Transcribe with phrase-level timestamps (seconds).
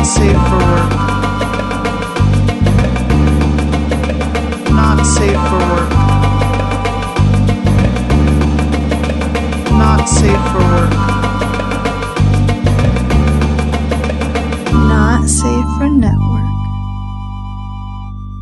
[0.00, 0.90] Not safe for work.
[4.70, 5.90] Not safe for work.
[9.72, 10.90] Not safe for work.
[14.72, 16.29] Not safe for network.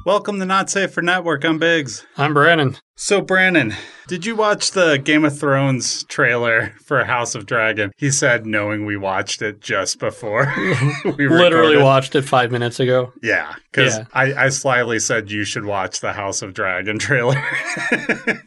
[0.09, 1.45] Welcome to Not Safe for Network.
[1.45, 2.06] I'm Biggs.
[2.16, 2.79] I'm Brandon.
[2.96, 3.75] So, Brandon,
[4.07, 7.93] did you watch the Game of Thrones trailer for House of Dragon?
[7.98, 10.50] He said, knowing we watched it just before
[11.04, 11.82] we Literally recorded.
[11.82, 13.13] watched it five minutes ago.
[13.22, 14.04] Yeah, because Yeah.
[14.14, 17.44] I, I slyly said you should watch the House of Dragon trailer.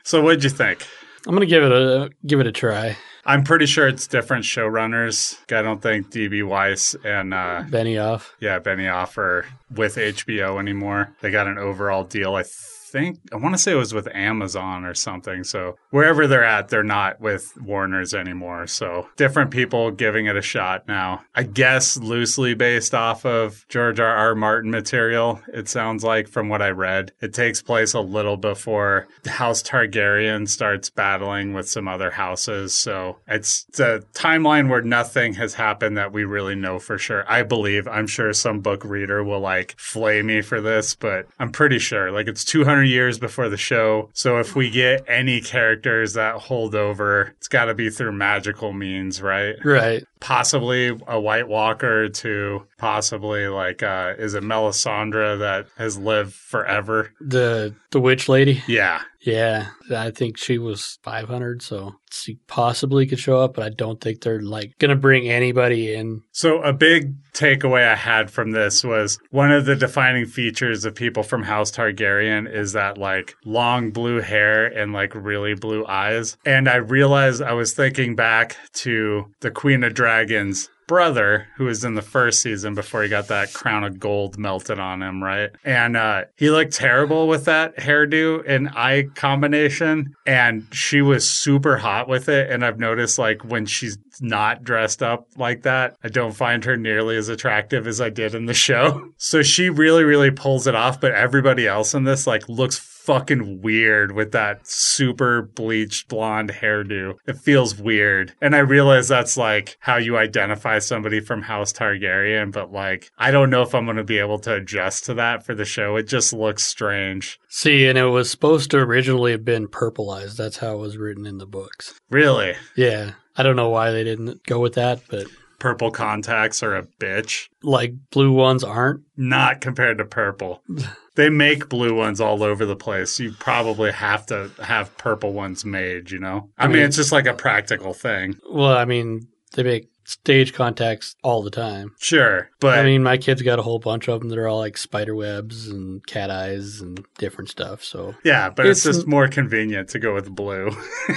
[0.03, 0.83] so, what'd you think?
[1.27, 2.97] I'm gonna give it a give it a try.
[3.25, 5.38] I'm pretty sure it's different showrunners.
[5.52, 8.31] I don't think DB Weiss and uh, Benioff.
[8.39, 11.16] yeah Benioff are with HBO anymore.
[11.21, 12.35] They got an overall deal.
[12.35, 12.44] I
[12.91, 15.44] think I want to say it was with Amazon or something.
[15.44, 18.67] So wherever they're at, they're not with Warner's anymore.
[18.67, 21.23] So different people giving it a shot now.
[21.34, 24.16] I guess loosely based off of George R.
[24.16, 24.36] R.
[24.36, 25.42] Martin material.
[25.53, 30.48] It sounds like from what I read, it takes place a little before House Targaryen
[30.48, 32.73] starts battling with some other houses.
[32.73, 37.23] So it's the timeline where nothing has happened that we really know for sure.
[37.31, 37.88] I believe.
[37.88, 42.11] I'm sure some book reader will like flay me for this, but I'm pretty sure.
[42.11, 44.09] Like it's 200 years before the show.
[44.13, 48.73] So if we get any characters that hold over, it's got to be through magical
[48.73, 49.55] means, right?
[49.63, 50.03] Right.
[50.19, 57.11] Possibly a White Walker to possibly like, uh, is it Melisandre that has lived forever?
[57.19, 58.63] The the witch lady.
[58.67, 59.02] Yeah.
[59.21, 59.69] Yeah.
[59.95, 64.22] I think she was 500, so she possibly could show up, but I don't think
[64.22, 66.22] they're like gonna bring anybody in.
[66.31, 70.95] So a big takeaway I had from this was one of the defining features of
[70.95, 76.38] people from House Targaryen is that like long blue hair and like really blue eyes.
[76.45, 81.86] And I realized I was thinking back to the Queen of Dragons brother who was
[81.86, 85.50] in the first season before he got that crown of gold melted on him, right?
[85.64, 90.17] And uh, he looked terrible with that hairdo and eye combination.
[90.26, 92.52] And she was super hot with it.
[92.52, 96.76] And I've noticed like when she's not dressed up like that, I don't find her
[96.76, 99.14] nearly as attractive as I did in the show.
[99.15, 100.99] So she really, really pulls it off.
[100.99, 107.16] But everybody else in this like looks fucking weird with that super bleached blonde hairdo.
[107.26, 108.34] It feels weird.
[108.42, 113.32] And I realize that's like how you identify somebody from House Targaryen, but like I
[113.32, 115.95] don't know if I'm going to be able to adjust to that for the show.
[115.95, 117.39] It just looks strange.
[117.50, 120.38] See, and it was supposed to originally have been purpleized.
[120.38, 122.00] That's how it was written in the books.
[122.10, 122.56] Really?
[122.76, 123.14] Yeah.
[123.36, 125.26] I don't know why they didn't go with that, but
[125.60, 127.48] Purple contacts are a bitch.
[127.62, 129.01] like blue ones aren't.
[129.16, 130.63] Not compared to purple.
[131.16, 133.19] They make blue ones all over the place.
[133.19, 136.50] You probably have to have purple ones made, you know?
[136.57, 138.38] I, I mean, mean- it's just like a practical thing.
[138.50, 141.94] Well, I mean, they make stage contacts all the time.
[142.00, 142.50] Sure.
[142.60, 144.78] But I mean, my kids got a whole bunch of them that are all like
[144.78, 147.84] spider webs and cat eyes and different stuff.
[147.84, 150.72] So yeah, but it's, it's- just more convenient to go with blue.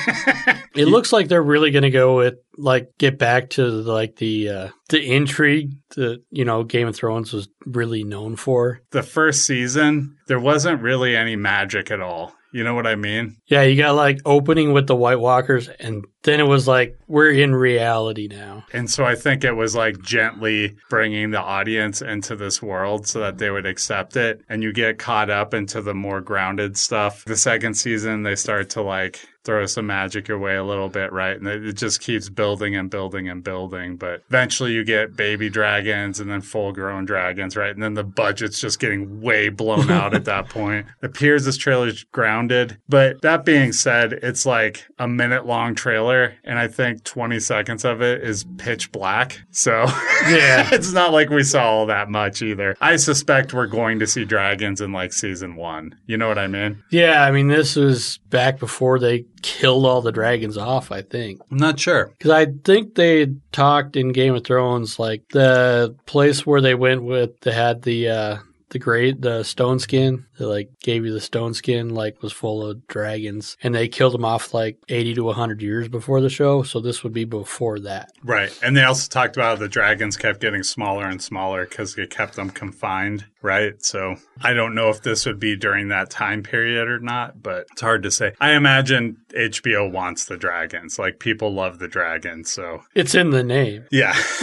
[0.75, 4.49] it looks like they're really going to go with like get back to like the
[4.49, 8.81] uh, the intrigue that you know Game of Thrones was really known for.
[8.91, 12.33] the first season, there wasn't really any magic at all.
[12.53, 13.37] You know what I mean?
[13.47, 17.31] Yeah, you got like opening with the White Walkers, and then it was like we're
[17.31, 18.65] in reality now.
[18.73, 23.21] And so I think it was like gently bringing the audience into this world so
[23.21, 24.41] that they would accept it.
[24.49, 27.25] And you get caught up into the more grounded stuff.
[27.25, 31.13] The second season, they start to like throw some magic your way a little bit,
[31.13, 31.37] right?
[31.37, 33.97] And it it just keeps building and building and building.
[33.97, 37.71] But eventually you get baby dragons and then full grown dragons, right?
[37.75, 40.87] And then the budget's just getting way blown out at that point.
[41.03, 42.79] It appears this trailer's grounded.
[42.89, 46.14] But that being said, it's like a minute long trailer.
[46.45, 49.41] And I think 20 seconds of it is pitch black.
[49.51, 49.85] So
[50.29, 50.69] Yeah.
[50.73, 52.77] it's not like we saw all that much either.
[52.81, 55.95] I suspect we're going to see dragons in like season one.
[56.07, 56.83] You know what I mean?
[56.91, 60.91] Yeah, I mean this was back before they killed all the dragons off.
[60.91, 61.41] I think.
[61.51, 62.13] I'm not sure.
[62.19, 67.03] Because I think they talked in Game of Thrones, like the place where they went
[67.03, 68.37] with, they had the uh,
[68.71, 70.27] the great the stone skin.
[70.39, 74.15] They like gave you the stone skin, like was full of dragons, and they killed
[74.15, 76.63] them off like eighty to hundred years before the show.
[76.63, 78.11] So this would be before that.
[78.23, 78.57] Right.
[78.63, 82.11] And they also talked about how the dragons kept getting smaller and smaller because it
[82.11, 83.75] kept them confined, right?
[83.85, 87.67] So I don't know if this would be during that time period or not, but
[87.73, 88.33] it's hard to say.
[88.41, 90.99] I imagine HBO wants the dragons.
[90.99, 92.51] Like people love the dragons.
[92.51, 93.85] So It's in the name.
[93.91, 94.13] yeah,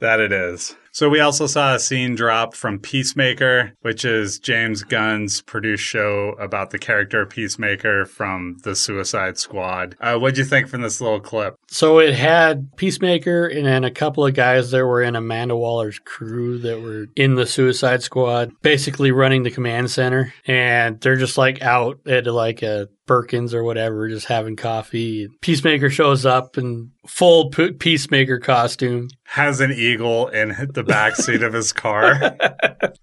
[0.00, 0.76] that it is.
[0.94, 6.36] So we also saw a scene drop from Peacemaker, which is James Gunn's produced show
[6.38, 9.96] about the character Peacemaker from the Suicide Squad.
[10.02, 11.56] Uh, what'd you think from this little clip?
[11.68, 15.98] So it had Peacemaker and then a couple of guys that were in Amanda Waller's
[15.98, 20.34] crew that were in the Suicide Squad, basically running the command center.
[20.46, 25.28] And they're just like out at like a Birkins or whatever, just having coffee.
[25.40, 31.42] Peacemaker shows up in full P- Peacemaker costume, Has an eagle in the back seat
[31.42, 32.14] of his car.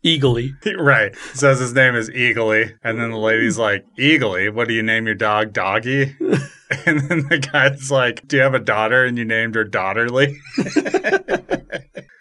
[0.05, 0.51] eagly.
[0.77, 1.15] right.
[1.33, 2.73] Says his name is Eagly.
[2.83, 4.53] And then the lady's like, Eagly?
[4.53, 5.53] What do you name your dog?
[5.53, 6.15] Doggy?
[6.86, 9.04] And then the guy's like, Do you have a daughter?
[9.04, 10.36] And you named her Daughterly?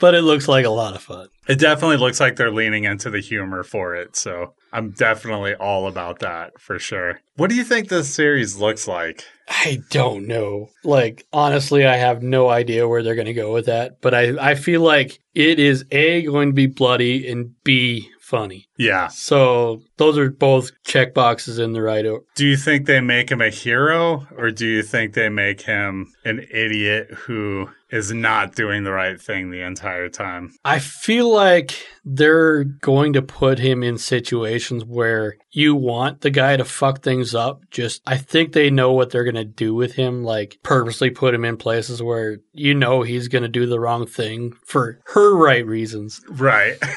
[0.00, 1.28] But it looks like a lot of fun.
[1.48, 4.14] It definitely looks like they're leaning into the humor for it.
[4.14, 7.20] So I'm definitely all about that for sure.
[7.36, 9.24] What do you think this series looks like?
[9.48, 10.68] I don't know.
[10.84, 14.00] Like, honestly, I have no idea where they're going to go with that.
[14.00, 18.68] But I, I feel like it is A, going to be bloody, and B, funny.
[18.76, 19.08] Yeah.
[19.08, 22.24] So those are both check boxes in the right order.
[22.34, 26.12] Do you think they make him a hero or do you think they make him
[26.26, 30.52] an idiot who is not doing the right thing the entire time?
[30.62, 36.58] I feel like they're going to put him in situations where you want the guy
[36.58, 37.62] to fuck things up.
[37.70, 41.34] Just, I think they know what they're going to do with him, like purposely put
[41.34, 45.34] him in places where you know he's going to do the wrong thing for her
[45.34, 46.20] right reasons.
[46.28, 46.76] Right.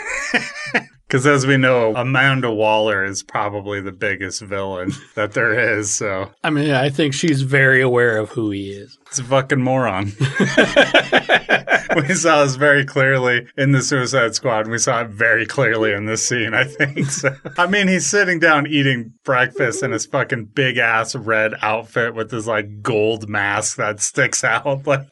[1.12, 5.94] Because as we know, Amanda Waller is probably the biggest villain that there is.
[5.94, 8.98] So I mean, I think she's very aware of who he is.
[9.08, 10.06] it's a fucking moron.
[11.98, 14.62] we saw this very clearly in the Suicide Squad.
[14.62, 17.08] And we saw it very clearly in this scene, I think.
[17.08, 22.16] So, I mean, he's sitting down eating breakfast in his fucking big ass red outfit
[22.16, 24.62] with his like gold mask that sticks out.
[24.88, 25.10] Like,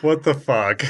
[0.00, 0.84] what the fuck?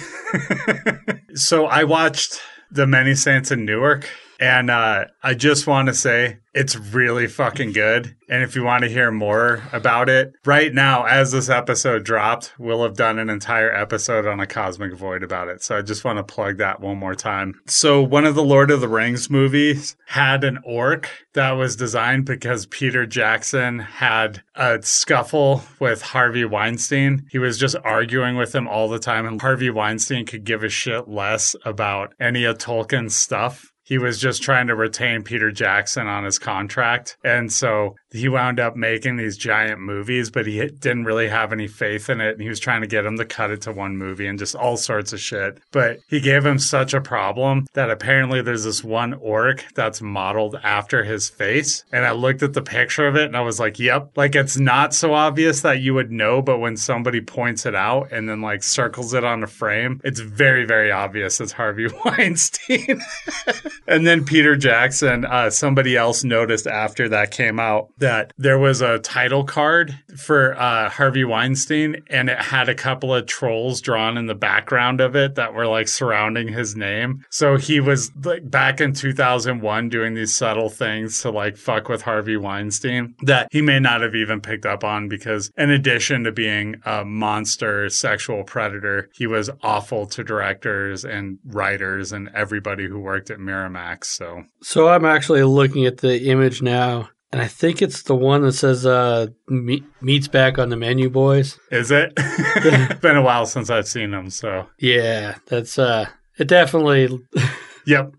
[1.34, 2.38] so I watched
[2.70, 4.10] The Many Saints in Newark.
[4.38, 8.16] And uh, I just want to say it's really fucking good.
[8.28, 12.52] And if you want to hear more about it, right now, as this episode dropped,
[12.58, 15.62] we'll have done an entire episode on a cosmic void about it.
[15.62, 17.60] So I just want to plug that one more time.
[17.66, 22.24] So one of the Lord of the Rings movies had an orc that was designed
[22.24, 27.26] because Peter Jackson had a scuffle with Harvey Weinstein.
[27.30, 30.68] He was just arguing with him all the time, and Harvey Weinstein could give a
[30.68, 36.06] shit less about any of Tolkien's stuff he was just trying to retain Peter Jackson
[36.06, 37.16] on his contract.
[37.24, 41.66] And so he wound up making these giant movies, but he didn't really have any
[41.66, 42.32] faith in it.
[42.32, 44.54] And he was trying to get him to cut it to one movie and just
[44.54, 45.58] all sorts of shit.
[45.72, 50.56] But he gave him such a problem that apparently there's this one orc that's modeled
[50.62, 51.84] after his face.
[51.92, 54.56] And I looked at the picture of it and I was like, yep, like it's
[54.56, 56.40] not so obvious that you would know.
[56.40, 60.20] But when somebody points it out and then like circles it on a frame, it's
[60.20, 63.02] very, very obvious it's Harvey Weinstein.
[63.86, 68.80] and then Peter Jackson, uh, somebody else noticed after that came out that there was
[68.80, 74.16] a title card for uh, Harvey Weinstein, and it had a couple of trolls drawn
[74.16, 77.24] in the background of it that were like surrounding his name.
[77.30, 82.02] So he was like back in 2001 doing these subtle things to like fuck with
[82.02, 86.32] Harvey Weinstein that he may not have even picked up on because, in addition to
[86.32, 92.98] being a monster sexual predator, he was awful to directors and writers and everybody who
[92.98, 94.04] worked at Miramax.
[94.04, 98.42] So So I'm actually looking at the image now, and I think it's the one
[98.42, 102.12] that says uh, me- "Meats back on the menu, boys." is it?
[102.16, 104.30] it's been a while since I've seen him.
[104.30, 106.06] So Yeah, that's uh,
[106.38, 106.48] it.
[106.48, 107.18] Definitely.
[107.86, 108.12] Yep.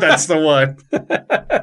[0.00, 0.78] That's the one.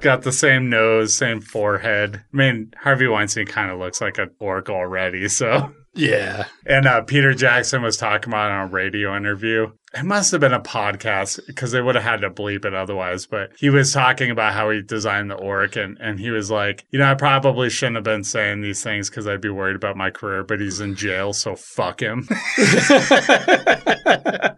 [0.02, 2.22] Got the same nose, same forehead.
[2.32, 5.28] I mean, Harvey Weinstein kind of looks like an orc already.
[5.28, 9.72] So, Yeah, and uh, Peter Jackson was talking about it on a radio interview.
[9.94, 13.26] It must have been a podcast because they would have had to bleep it otherwise.
[13.26, 16.86] But he was talking about how he designed the orc, and, and he was like,
[16.92, 19.96] you know, I probably shouldn't have been saying these things because I'd be worried about
[19.96, 22.24] my career, but he's in jail, so fuck him.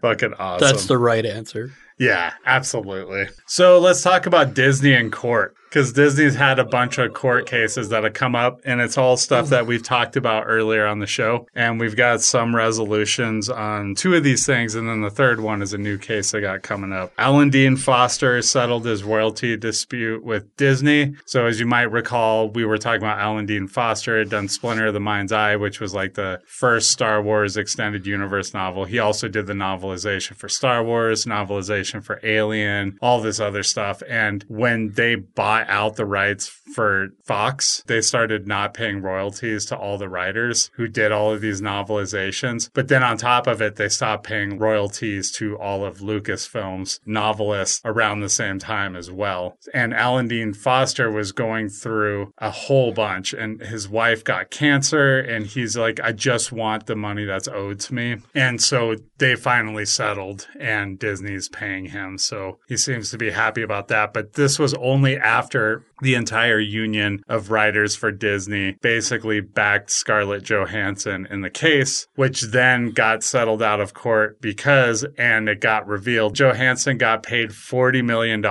[0.01, 0.67] Fucking awesome.
[0.67, 1.71] that's the right answer.
[2.00, 3.27] Yeah, absolutely.
[3.45, 7.89] So let's talk about Disney and court because Disney's had a bunch of court cases
[7.89, 11.07] that have come up, and it's all stuff that we've talked about earlier on the
[11.07, 11.45] show.
[11.53, 15.61] And we've got some resolutions on two of these things, and then the third one
[15.61, 17.13] is a new case that got coming up.
[17.19, 21.15] Alan Dean Foster settled his royalty dispute with Disney.
[21.25, 24.88] So as you might recall, we were talking about Alan Dean Foster had done Splinter
[24.88, 28.85] of the Mind's Eye, which was like the first Star Wars extended universe novel.
[28.85, 34.01] He also did the novelization for Star Wars, novelization for Alien, all this other stuff.
[34.09, 39.77] And when they bought out the rights for Fox, they started not paying royalties to
[39.77, 42.69] all the writers who did all of these novelizations.
[42.73, 47.81] But then on top of it, they stopped paying royalties to all of Lucasfilm's novelists
[47.83, 49.57] around the same time as well.
[49.73, 55.19] And Alan Dean Foster was going through a whole bunch, and his wife got cancer,
[55.19, 58.17] and he's like, I just want the money that's owed to me.
[58.35, 62.17] And so they finally settled, and Disney's paying him.
[62.19, 64.13] So he seems to be happy about that.
[64.13, 69.91] But this was only after after the entire union of writers for Disney basically backed
[69.91, 75.60] Scarlett Johansson in the case, which then got settled out of court because, and it
[75.60, 78.41] got revealed, Johansson got paid $40 million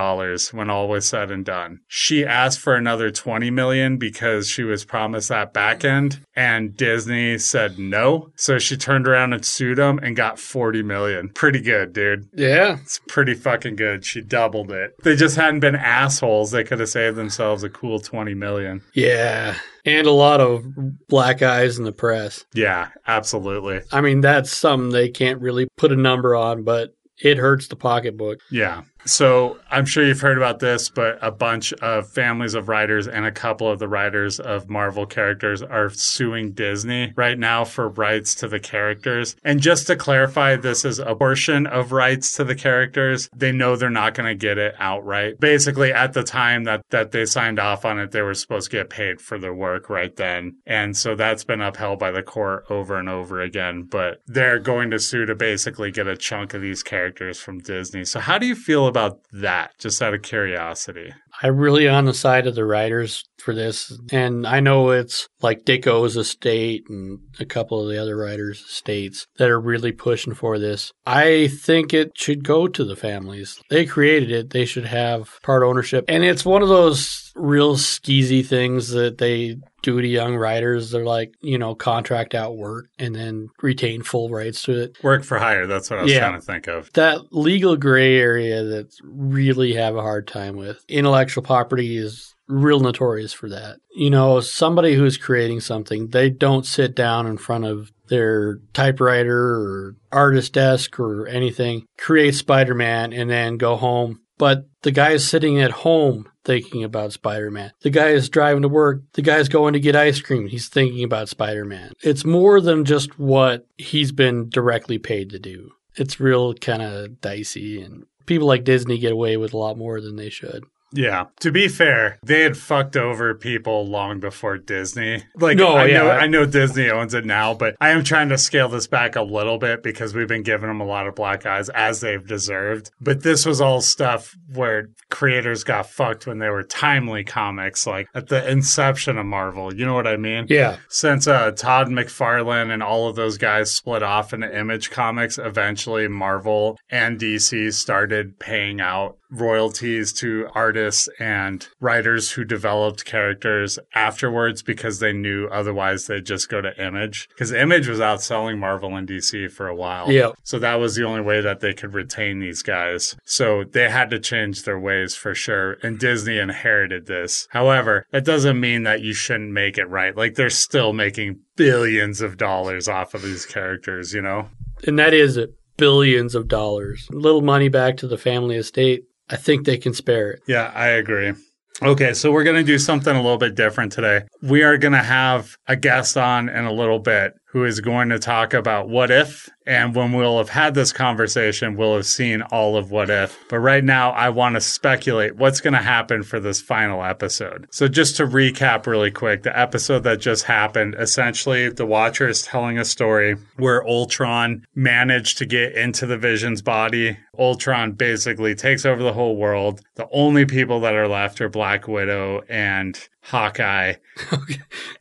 [0.53, 1.79] when all was said and done.
[1.87, 7.37] She asked for another 20 million because she was promised that back end and Disney
[7.37, 8.31] said no.
[8.35, 11.29] So she turned around and sued them and got 40 million.
[11.29, 12.29] Pretty good, dude.
[12.33, 12.77] Yeah.
[12.81, 14.05] It's pretty fucking good.
[14.05, 14.93] She doubled it.
[15.03, 16.51] They just hadn't been assholes.
[16.51, 18.81] They could have saved themselves a cool 20 million.
[18.93, 19.55] Yeah.
[19.85, 20.65] And a lot of
[21.07, 22.45] black eyes in the press.
[22.53, 23.81] Yeah, absolutely.
[23.91, 27.75] I mean, that's something they can't really put a number on, but it hurts the
[27.75, 28.39] pocketbook.
[28.51, 28.83] Yeah.
[29.05, 33.25] So I'm sure you've heard about this, but a bunch of families of writers and
[33.25, 38.35] a couple of the writers of Marvel characters are suing Disney right now for rights
[38.35, 39.35] to the characters.
[39.43, 43.29] And just to clarify, this is a portion of rights to the characters.
[43.35, 45.39] They know they're not going to get it outright.
[45.39, 48.77] Basically, at the time that, that they signed off on it, they were supposed to
[48.77, 50.57] get paid for their work right then.
[50.65, 53.83] And so that's been upheld by the court over and over again.
[53.83, 58.03] But they're going to sue to basically get a chunk of these characters from Disney.
[58.03, 61.13] So how do you feel about that, just out of curiosity?
[61.41, 63.97] I'm really on the side of the writers for this.
[64.11, 69.25] And I know it's like Ditko's estate and a couple of the other writers' estates
[69.37, 70.91] that are really pushing for this.
[71.05, 73.61] I think it should go to the families.
[73.69, 76.05] They created it, they should have part ownership.
[76.07, 80.91] And it's one of those real skeezy things that they do to young writers.
[80.91, 84.97] They're like, you know, contract out work and then retain full rights to it.
[85.03, 85.67] Work for hire.
[85.67, 86.19] That's what I was Yeah.
[86.19, 86.91] trying to think of.
[86.93, 90.83] That legal gray area that really have a hard time with.
[90.87, 93.77] Intellectual property is real notorious for that.
[93.95, 99.37] You know, somebody who's creating something, they don't sit down in front of their typewriter
[99.37, 104.21] or artist desk or anything, create Spider Man and then go home.
[104.39, 107.73] But the guy is sitting at home thinking about Spider Man.
[107.81, 109.01] The guy is driving to work.
[109.13, 110.47] The guy's going to get ice cream.
[110.47, 111.91] He's thinking about Spider Man.
[112.01, 115.73] It's more than just what he's been directly paid to do.
[115.95, 119.99] It's real kind of dicey, and people like Disney get away with a lot more
[119.99, 120.63] than they should.
[120.91, 121.25] Yeah.
[121.41, 125.23] To be fair, they had fucked over people long before Disney.
[125.35, 125.97] Like, No, I yeah.
[125.99, 129.15] know, I know Disney owns it now, but I am trying to scale this back
[129.15, 132.25] a little bit because we've been giving them a lot of black eyes as they've
[132.25, 132.91] deserved.
[132.99, 138.07] But this was all stuff where creators got fucked when they were timely comics, like
[138.15, 139.73] at the inception of Marvel.
[139.73, 140.45] You know what I mean?
[140.49, 140.77] Yeah.
[140.89, 146.07] Since uh, Todd McFarlane and all of those guys split off into Image Comics, eventually
[146.07, 154.61] Marvel and DC started paying out royalties to artists and writers who developed characters afterwards
[154.61, 157.29] because they knew otherwise they'd just go to Image.
[157.29, 160.11] Because Image was outselling Marvel and DC for a while.
[160.11, 160.31] Yeah.
[160.43, 163.15] So that was the only way that they could retain these guys.
[163.23, 165.77] So they had to change their ways for sure.
[165.83, 167.47] And Disney inherited this.
[167.51, 170.15] However, that doesn't mean that you shouldn't make it right.
[170.15, 174.49] Like they're still making billions of dollars off of these characters, you know?
[174.85, 175.51] And that is it.
[175.77, 177.07] Billions of dollars.
[177.11, 179.03] Little money back to the family estate.
[179.29, 180.41] I think they can spare it.
[180.47, 181.33] Yeah, I agree.
[181.81, 184.23] Okay, so we're going to do something a little bit different today.
[184.41, 188.09] We are going to have a guest on in a little bit who is going
[188.09, 189.49] to talk about what if.
[189.65, 193.37] And when we'll have had this conversation, we'll have seen all of what if.
[193.49, 197.67] But right now, I want to speculate what's going to happen for this final episode.
[197.71, 202.43] So, just to recap really quick, the episode that just happened essentially, the Watcher is
[202.43, 207.17] telling a story where Ultron managed to get into the Vision's body.
[207.37, 209.81] Ultron basically takes over the whole world.
[209.95, 213.95] The only people that are left are Black Widow and Hawkeye.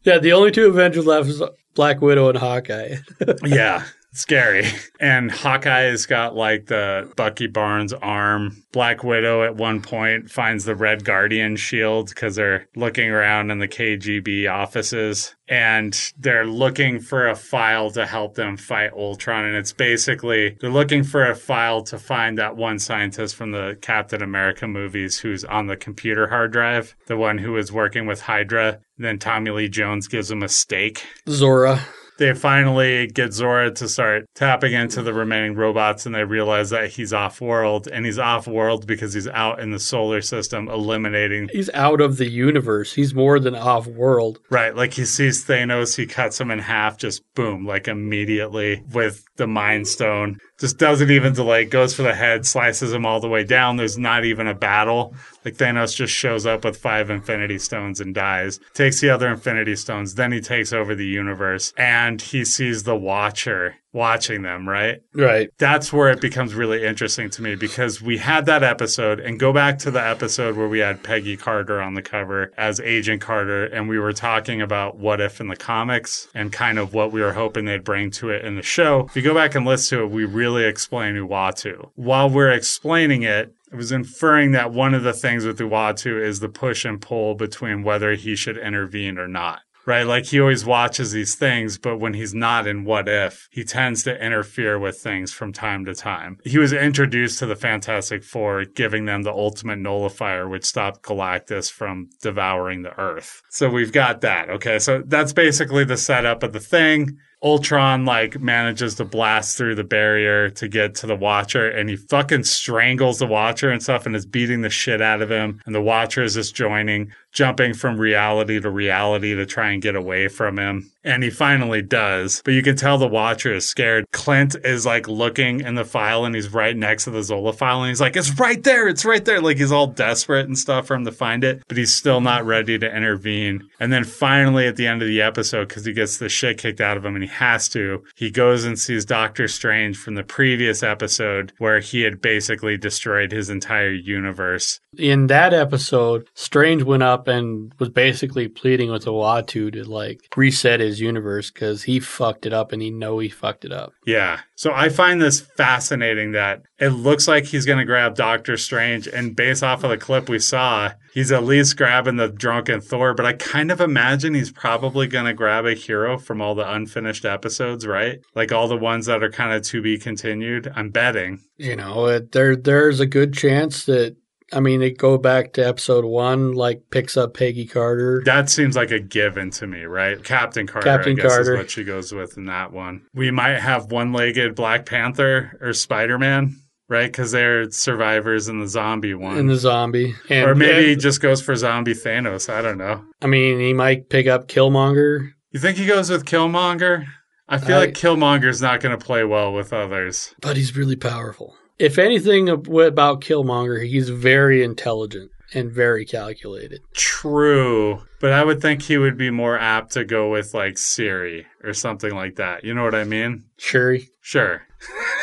[0.04, 1.42] Yeah, the only two Avengers left is
[1.78, 2.96] Black Widow and Hawkeye.
[3.44, 3.84] yeah.
[4.10, 4.66] Scary.
[4.98, 8.64] And Hawkeye's got like the Bucky Barnes arm.
[8.72, 13.60] Black Widow at one point finds the Red Guardian shield because they're looking around in
[13.60, 19.44] the KGB offices and they're looking for a file to help them fight Ultron.
[19.44, 23.78] And it's basically they're looking for a file to find that one scientist from the
[23.80, 28.22] Captain America movies who's on the computer hard drive, the one who was working with
[28.22, 28.80] Hydra.
[28.98, 31.06] Then Tommy Lee Jones gives him a stake.
[31.28, 31.80] Zola.
[32.18, 36.90] they finally get Zola to start tapping into the remaining robots and they realize that
[36.90, 41.48] he's off world and he's off world because he's out in the solar system eliminating
[41.52, 42.92] He's out of the universe.
[42.94, 44.40] He's more than off world.
[44.50, 49.22] Right, like he sees Thanos, he cuts him in half, just boom, like immediately with
[49.36, 50.38] the Mind Stone.
[50.58, 53.76] Just doesn't even delay, goes for the head, slices him all the way down.
[53.76, 55.14] There's not even a battle.
[55.44, 58.58] Like Thanos just shows up with five Infinity Stones and dies.
[58.74, 62.96] Takes the other Infinity Stones, then he takes over the universe and he sees the
[62.96, 65.00] Watcher watching them, right?
[65.14, 65.50] Right.
[65.58, 69.52] that's where it becomes really interesting to me because we had that episode and go
[69.52, 73.66] back to the episode where we had Peggy Carter on the cover as Agent Carter
[73.66, 77.20] and we were talking about what if in the comics and kind of what we
[77.20, 79.06] were hoping they'd bring to it in the show.
[79.06, 81.90] If you go back and listen to it, we really explain Uatu.
[81.94, 86.40] While we're explaining it, I was inferring that one of the things with Uatu is
[86.40, 90.06] the push and pull between whether he should intervene or not right?
[90.06, 94.02] Like he always watches these things, but when he's not in What If, he tends
[94.02, 96.36] to interfere with things from time to time.
[96.44, 101.72] He was introduced to the Fantastic Four, giving them the ultimate nullifier, which stopped Galactus
[101.72, 103.40] from devouring the Earth.
[103.48, 104.50] So we've got that.
[104.50, 104.78] Okay.
[104.78, 107.18] So that's basically the setup of the thing.
[107.42, 111.96] Ultron like manages to blast through the barrier to get to the Watcher and he
[111.96, 115.60] fucking strangles the Watcher and stuff and is beating the shit out of him.
[115.64, 119.94] And the Watcher is just joining, jumping from reality to reality to try and get
[119.94, 120.90] away from him.
[121.04, 122.42] And he finally does.
[122.44, 124.06] But you can tell the Watcher is scared.
[124.12, 127.82] Clint is like looking in the file and he's right next to the Zola file
[127.82, 128.88] and he's like, it's right there.
[128.88, 129.40] It's right there.
[129.40, 132.44] Like he's all desperate and stuff for him to find it, but he's still not
[132.44, 133.68] ready to intervene.
[133.78, 136.80] And then finally at the end of the episode, because he gets the shit kicked
[136.80, 140.24] out of him and he has to, he goes and sees Doctor Strange from the
[140.24, 144.80] previous episode where he had basically destroyed his entire universe.
[144.98, 150.80] In that episode, Strange went up and was basically pleading with Uatu to like reset
[150.80, 153.92] his universe because he fucked it up and he know he fucked it up.
[154.06, 154.40] Yeah.
[154.54, 159.06] So I find this fascinating that it looks like he's going to grab Doctor Strange.
[159.06, 163.14] And based off of the clip we saw, he's at least grabbing the drunken Thor.
[163.14, 166.70] But I kind of imagine he's probably going to grab a hero from all the
[166.70, 168.18] unfinished episodes, right?
[168.34, 170.72] Like all the ones that are kind of to be continued.
[170.74, 171.40] I'm betting.
[171.56, 174.16] You know, it, there there's a good chance that
[174.52, 178.22] I mean, they go back to episode one, like picks up Peggy Carter.
[178.24, 180.22] That seems like a given to me, right?
[180.24, 181.54] Captain Carter, Captain I guess, Carter.
[181.54, 183.02] is what she goes with in that one.
[183.12, 186.56] We might have one-legged Black Panther or Spider-Man,
[186.88, 187.12] right?
[187.12, 189.36] Because they're survivors in the zombie one.
[189.36, 192.48] in the zombie, and or maybe he just goes for zombie Thanos.
[192.48, 193.04] I don't know.
[193.20, 195.28] I mean, he might pick up Killmonger.
[195.50, 197.04] You think he goes with Killmonger?
[197.50, 200.34] I feel I- like Killmonger's not going to play well with others.
[200.40, 201.54] but he's really powerful.
[201.78, 206.80] If anything about Killmonger, he's very intelligent and very calculated.
[206.94, 211.46] True, but I would think he would be more apt to go with like Siri
[211.62, 212.64] or something like that.
[212.64, 213.44] You know what I mean?
[213.58, 214.62] Shuri, Sure.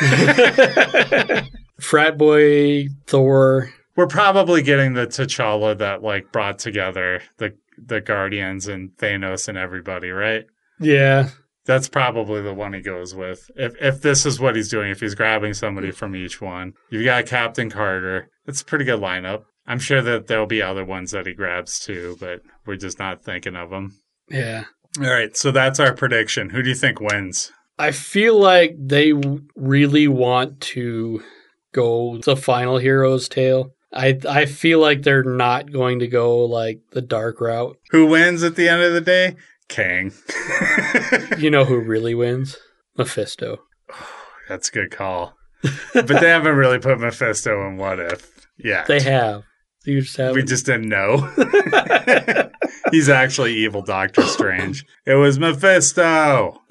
[1.80, 3.70] frat boy, Thor.
[3.94, 9.56] We're probably getting the T'Challa that like brought together the the Guardians and Thanos and
[9.56, 10.44] everybody, right?
[10.80, 11.30] Yeah,
[11.66, 13.50] That's probably the one he goes with.
[13.56, 17.04] If if this is what he's doing, if he's grabbing somebody from each one, you've
[17.04, 18.30] got Captain Carter.
[18.46, 19.44] It's a pretty good lineup.
[19.66, 23.24] I'm sure that there'll be other ones that he grabs too, but we're just not
[23.24, 23.98] thinking of them.
[24.30, 24.64] yeah.
[24.98, 26.48] All right, so that's our prediction.
[26.50, 27.52] Who do you think wins?
[27.78, 29.12] I feel like they
[29.54, 31.22] really want to
[31.72, 33.74] go the final hero's tale.
[33.92, 37.76] I I feel like they're not going to go like the dark route.
[37.90, 39.36] Who wins at the end of the day?
[39.68, 40.12] Kang.
[41.38, 42.56] You know who really wins?
[42.96, 43.58] Mephisto.
[44.48, 45.34] that's a good call.
[45.94, 49.42] But they haven't really put Mephisto in What If Yeah, They have.
[49.84, 50.34] You just have.
[50.34, 51.18] We just didn't know.
[52.90, 54.84] He's actually evil Doctor Strange.
[55.06, 56.60] It was Mephisto.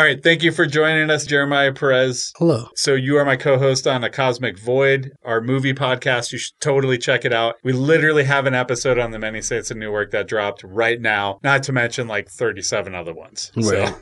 [0.00, 0.22] All right.
[0.22, 2.32] Thank you for joining us, Jeremiah Perez.
[2.38, 2.68] Hello.
[2.74, 6.32] So, you are my co host on A Cosmic Void, our movie podcast.
[6.32, 7.56] You should totally check it out.
[7.62, 11.38] We literally have an episode on the Many Saints of Newark that dropped right now,
[11.42, 13.52] not to mention like 37 other ones.
[13.60, 13.92] So,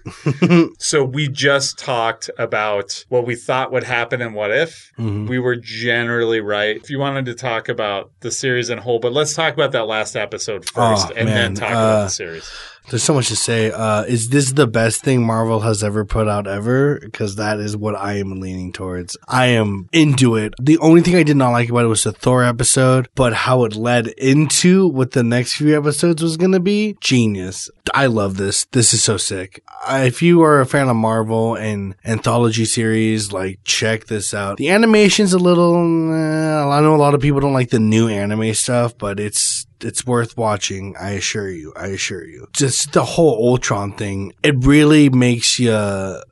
[0.40, 0.68] Right.
[0.78, 4.92] so we just talked about what we thought would happen and what if.
[5.00, 5.28] Mhm.
[5.28, 6.76] We were generally right.
[6.76, 9.88] If you wanted to talk about the series in whole, but let's talk about that
[9.88, 11.54] last episode first Oh, and then man.
[11.56, 12.48] talk about Uh, the series.
[12.90, 13.70] There's so much to say.
[13.70, 16.98] Uh, is this the best thing Marvel has ever put out ever?
[17.00, 19.16] Because that is what I am leaning towards.
[19.28, 20.54] I am into it.
[20.60, 23.64] The only thing I did not like about it was the Thor episode, but how
[23.64, 27.70] it led into what the next few episodes was going to be, genius.
[27.94, 28.64] I love this.
[28.66, 29.62] This is so sick.
[29.86, 34.56] I, if you are a fan of Marvel and anthology series, like check this out.
[34.56, 35.76] The animation's a little,
[36.12, 39.66] eh, I know a lot of people don't like the new anime stuff, but it's
[39.80, 40.96] it's worth watching.
[40.98, 41.72] I assure you.
[41.76, 42.48] I assure you.
[42.52, 44.32] Just the whole Ultron thing.
[44.42, 45.72] It really makes you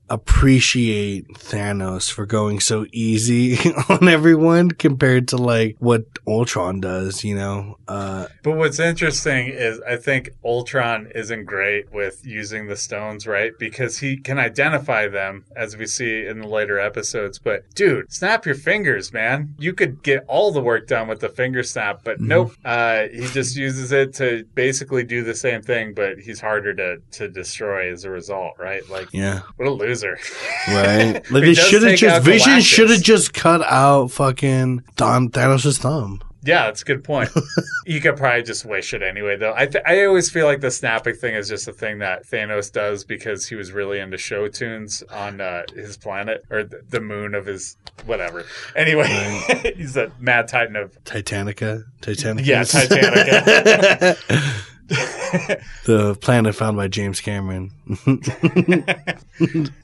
[0.08, 7.24] appreciate Thanos for going so easy on everyone compared to like what Ultron does.
[7.24, 7.78] You know.
[7.88, 13.52] Uh, But what's interesting is I think Ultron isn't great with using the stones, right?
[13.58, 17.38] Because he can identify them as we see in the later episodes.
[17.38, 19.54] But dude, snap your fingers, man.
[19.58, 22.52] You could get all the work done with the finger snap, but nope.
[22.64, 26.98] Uh, he just uses it to basically do the same thing, but he's harder to,
[27.12, 28.88] to destroy as a result, right?
[28.90, 29.40] Like, yeah.
[29.56, 29.95] what a loser.
[30.04, 31.22] Right.
[31.30, 35.78] Like He they should have just Vision should have just cut out fucking Don Thanos'
[35.78, 36.20] thumb.
[36.46, 37.30] Yeah, that's a good point.
[37.86, 39.52] you could probably just wish it anyway, though.
[39.56, 42.70] I th- I always feel like the snapping thing is just a thing that Thanos
[42.70, 47.00] does because he was really into show tunes on uh, his planet or th- the
[47.00, 48.44] moon of his whatever.
[48.76, 49.06] Anyway,
[49.76, 51.82] he's a mad titan of Titanica.
[52.00, 52.46] Titanic.
[52.46, 54.16] Yeah, Titanica.
[54.88, 57.72] The planet found by James Cameron.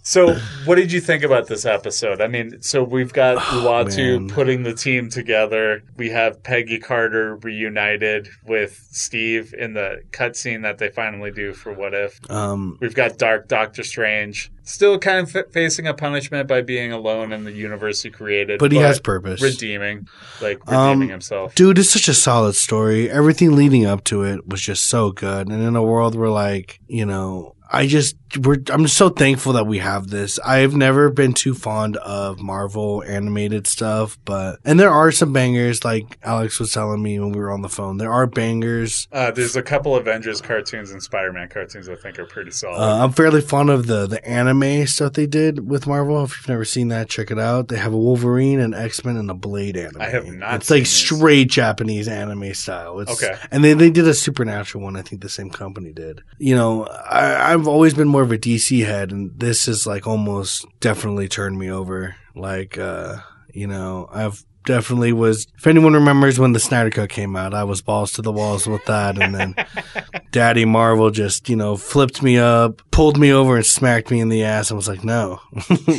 [0.03, 0.35] So,
[0.65, 2.21] what did you think about this episode?
[2.21, 4.29] I mean, so we've got Uatu Oh, man.
[4.31, 5.83] putting the team together.
[5.97, 11.73] We have Peggy Carter reunited with Steve in the cutscene that they finally do for
[11.73, 12.19] What If.
[12.31, 16.93] Um, We've got Dark Doctor Strange, still kind of f- facing a punishment by being
[16.93, 19.41] alone in the universe he created, but he has purpose.
[19.43, 20.07] redeeming,
[20.41, 21.55] like Um, redeeming himself.
[21.55, 23.11] Dude, it's such a solid story.
[23.11, 25.49] Everything leading up to it was just so good.
[25.49, 29.55] And in a world where, like, you know, I just, we're, I'm just so thankful
[29.55, 30.39] that we have this.
[30.41, 35.83] I've never been too fond of Marvel animated stuff, but, and there are some bangers,
[35.85, 37.97] like Alex was telling me when we were on the phone.
[37.97, 39.09] There are bangers.
[39.11, 42.79] Uh, there's a couple Avengers cartoons and Spider-Man cartoons I think are pretty solid.
[42.79, 46.23] Uh, I'm fairly fond of the the anime stuff they did with Marvel.
[46.25, 47.69] If you've never seen that, check it out.
[47.69, 50.01] They have a Wolverine, an X Men, and a Blade anime.
[50.03, 53.01] I have not It's like straight Japanese anime style.
[53.01, 53.35] It's, Okay.
[53.51, 54.97] and they they did a supernatural one.
[54.97, 56.23] I think the same company did.
[56.39, 60.05] You know, I, I've always been more of a DC head, and this is like
[60.05, 62.17] almost definitely turned me over.
[62.35, 63.19] Like, uh,
[63.55, 65.47] you know, I've definitely was.
[65.57, 68.67] If anyone remembers when the Snyder Cut came out, I was balls to the walls
[68.67, 69.55] with that, and then.
[70.33, 74.31] Daddy Marvel just, you know, flipped me up, pulled me over and smacked me in
[74.31, 75.41] the ass and was like, no,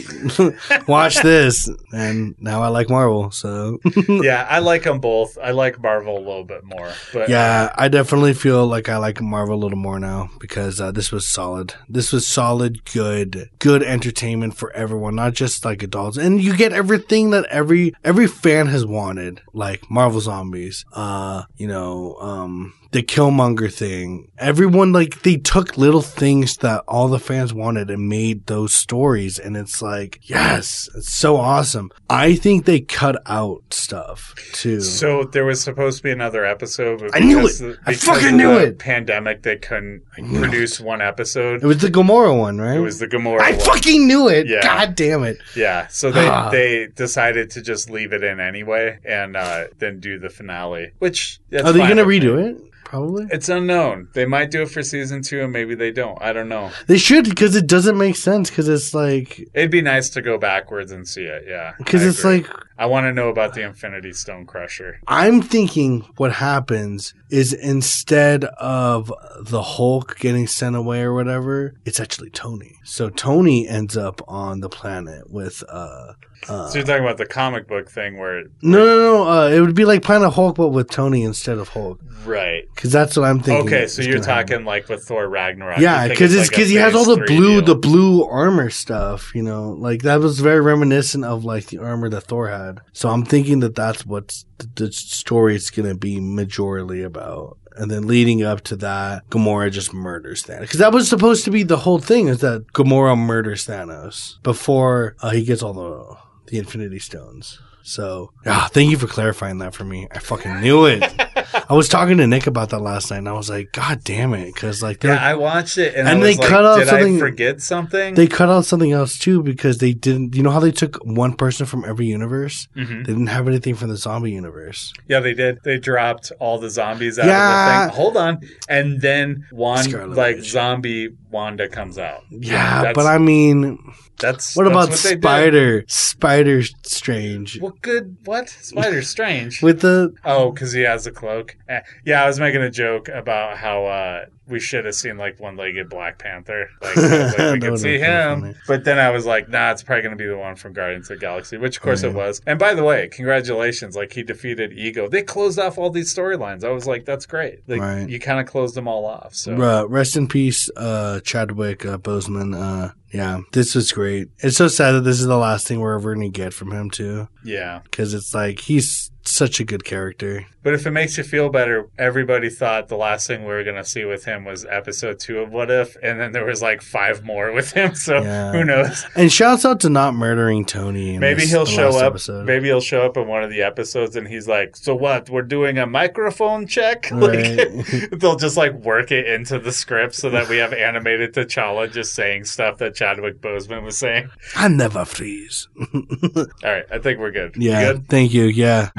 [0.88, 1.70] watch this.
[1.94, 3.30] And now I like Marvel.
[3.30, 5.38] So yeah, I like them both.
[5.42, 9.22] I like Marvel a little bit more, but yeah, I definitely feel like I like
[9.22, 11.76] Marvel a little more now because uh, this was solid.
[11.88, 16.18] This was solid, good, good entertainment for everyone, not just like adults.
[16.18, 21.68] And you get everything that every, every fan has wanted, like Marvel Zombies, uh, you
[21.68, 24.30] know, um, the Killmonger thing.
[24.38, 29.38] Everyone like they took little things that all the fans wanted and made those stories,
[29.40, 31.92] and it's like, yes, it's so awesome.
[32.10, 34.82] I think they cut out stuff too.
[34.82, 37.52] So there was supposed to be another episode, I knew it.
[37.60, 38.80] the- I fucking knew it.
[38.80, 41.64] Pandemic, they couldn't produce one episode.
[41.64, 42.78] it was the Gamora one, right?
[42.78, 43.42] It was the Gamora.
[43.42, 43.60] I one.
[43.60, 44.48] fucking knew it.
[44.48, 44.62] Yeah.
[44.62, 45.38] God damn it.
[45.56, 46.50] Yeah, so they Ah.
[46.50, 50.92] they decided to just leave it in anyway, and uh, then do the finale.
[51.00, 52.20] Which that's Are they going to me.
[52.20, 52.62] redo it?
[52.94, 53.26] Probably.
[53.32, 54.10] It's unknown.
[54.14, 56.22] They might do it for season two, and maybe they don't.
[56.22, 56.70] I don't know.
[56.86, 60.38] They should because it doesn't make sense because it's like It'd be nice to go
[60.38, 61.46] backwards and see it.
[61.48, 65.00] Yeah, because it's like I want to know about the Infinity Stone Crusher.
[65.08, 72.00] I'm thinking what happens is instead of the Hulk getting sent away or whatever, it's
[72.00, 72.76] actually Tony.
[72.84, 76.14] So Tony ends up on the planet with uh
[76.50, 79.60] uh So you're talking about the comic book thing, where no no no uh it
[79.62, 82.64] would be like Planet Hulk but with Tony instead of Hulk right?
[82.74, 83.68] because that's what I'm thinking.
[83.68, 84.48] Okay, so you're gonna happen.
[84.48, 85.80] talking like with Thor Ragnarok.
[85.80, 87.62] Yeah, because it's like because he has all the blue, deal.
[87.62, 89.34] the blue armor stuff.
[89.36, 92.82] You know, like that was very reminiscent of like the armor that Thor had.
[92.94, 97.58] So I'm thinking that that's what the, the story is going to be majorly about.
[97.76, 101.52] And then leading up to that, Gamora just murders Thanos because that was supposed to
[101.52, 106.16] be the whole thing is that Gamora murders Thanos before uh, he gets all the
[106.48, 107.60] the Infinity Stones.
[107.86, 110.08] So, ah, thank you for clarifying that for me.
[110.10, 111.04] I fucking knew it.
[111.70, 114.34] I was talking to Nick about that last night, and I was like, "God damn
[114.34, 116.88] it!" Because like, Yeah, I watched it and, And I they like, cut out did
[116.88, 118.16] something- I forget something?
[118.16, 120.34] they cut out something else too because they didn't.
[120.34, 122.70] You know how they took one person from every universe?
[122.74, 123.06] Mhm.
[123.06, 124.94] They didn't have anything from the zombie universe.
[125.10, 125.60] Yeah, they did.
[125.66, 127.84] They dropped all the zombies out Yeah.
[127.84, 127.96] of the thing.
[128.02, 130.52] Hold on, and then one Scarlet like Witch.
[130.52, 132.24] zombie Wanda comes out.
[132.30, 133.78] Yeah, That's- but I mean,
[134.20, 134.98] That's what that's about what.
[134.98, 135.84] Spider?
[135.88, 137.60] Spider Strange.
[137.60, 138.16] What good.
[138.26, 138.48] What?
[138.50, 139.62] Spider strange.
[139.62, 141.58] with the oh, because he has a cloak.
[141.68, 145.40] Eh, Yeah, I was making a joke about how uh, we should have seen like
[145.40, 146.70] one-legged Black Panther.
[146.82, 146.96] Like,
[147.38, 148.42] like we could see him.
[148.42, 148.56] funny.
[148.68, 151.10] But then I was like, nah, it's probably going to be the one from Guardians
[151.10, 152.14] of the Galaxy, which of course it Yeah.
[152.18, 152.42] was.
[152.46, 153.96] And by the way, congratulations!
[153.96, 155.08] Like he defeated Ego.
[155.08, 156.64] They closed off all these storylines.
[156.64, 157.60] I was like, that's great.
[157.68, 158.10] Like Right.
[158.10, 159.34] you kind of closed them all off.
[159.34, 162.54] So uh, rest in peace, uh, Chadwick uh, Boseman.
[162.56, 164.30] Uh, yeah, this was great.
[164.40, 166.90] It's so sad that this is the last thing we're ever gonna get from him
[166.90, 167.80] too, yeah.
[167.84, 170.46] because it's like he's such a good character.
[170.64, 173.76] But if it makes you feel better, everybody thought the last thing we were going
[173.78, 176.82] to see with him was episode two of What If, and then there was like
[176.82, 177.96] five more with him.
[178.04, 178.52] So Yeah.
[178.52, 179.06] who knows?
[179.16, 181.18] And shouts out to not murdering Tony.
[181.18, 182.04] Maybe this- he'll show up.
[182.04, 182.46] episode.
[182.46, 185.30] Maybe he'll show up in one of the episodes, and he's like, "So what?
[185.30, 187.58] We're doing a microphone check." Right.
[187.74, 191.90] Like they'll just like work it into the script so that we have animated T'Challa
[191.92, 194.30] just saying stuff that Chadwick Boseman was saying.
[194.56, 195.68] I never freeze.
[195.94, 197.54] All right, I think we're good.
[197.58, 198.08] You yeah, Good?
[198.08, 198.46] thank you.
[198.46, 198.92] Yeah,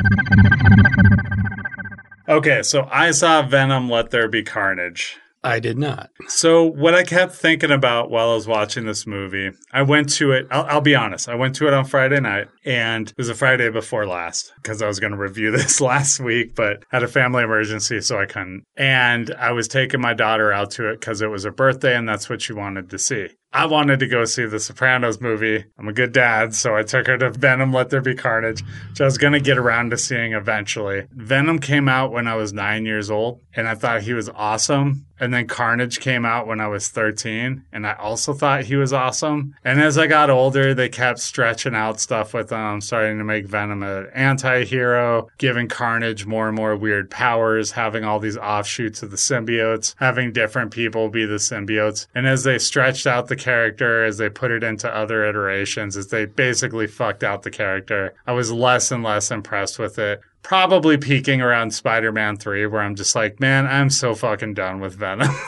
[2.29, 3.89] Okay, so I saw Venom.
[3.89, 5.19] Let there be carnage.
[5.43, 6.09] I did not.
[6.27, 10.33] So, what I kept thinking about while I was watching this movie, I went to
[10.33, 10.47] it.
[10.51, 11.29] I'll, I'll be honest.
[11.29, 14.81] I went to it on Friday night, and it was a Friday before last because
[14.81, 18.25] I was going to review this last week, but had a family emergency, so I
[18.25, 18.65] couldn't.
[18.79, 22.09] And I was taking my daughter out to it because it was her birthday, and
[22.09, 23.29] that's what she wanted to see.
[23.55, 25.65] I wanted to go see the Sopranos movie.
[25.79, 29.01] I'm a good dad, so I took her to Venom Let There Be Carnage, which
[29.01, 31.07] I was going to get around to seeing eventually.
[31.13, 35.07] Venom came out when I was nine years old, and I thought he was awesome.
[35.21, 38.93] And then Carnage came out when I was 13, and I also thought he was
[38.93, 39.55] awesome.
[39.65, 43.47] And as I got older, they kept stretching out stuff with him, starting to make
[43.47, 49.05] Venom an anti hero, giving Carnage more and more weird powers, having all these offshoots
[49.05, 52.09] of the symbiotes, having different people be the symbiotes.
[52.13, 56.09] And as they stretched out the character, as they put it into other iterations, as
[56.09, 60.97] they basically fucked out the character, I was less and less impressed with it probably
[60.97, 65.35] peaking around Spider-Man 3 where I'm just like, man, I'm so fucking done with Venom.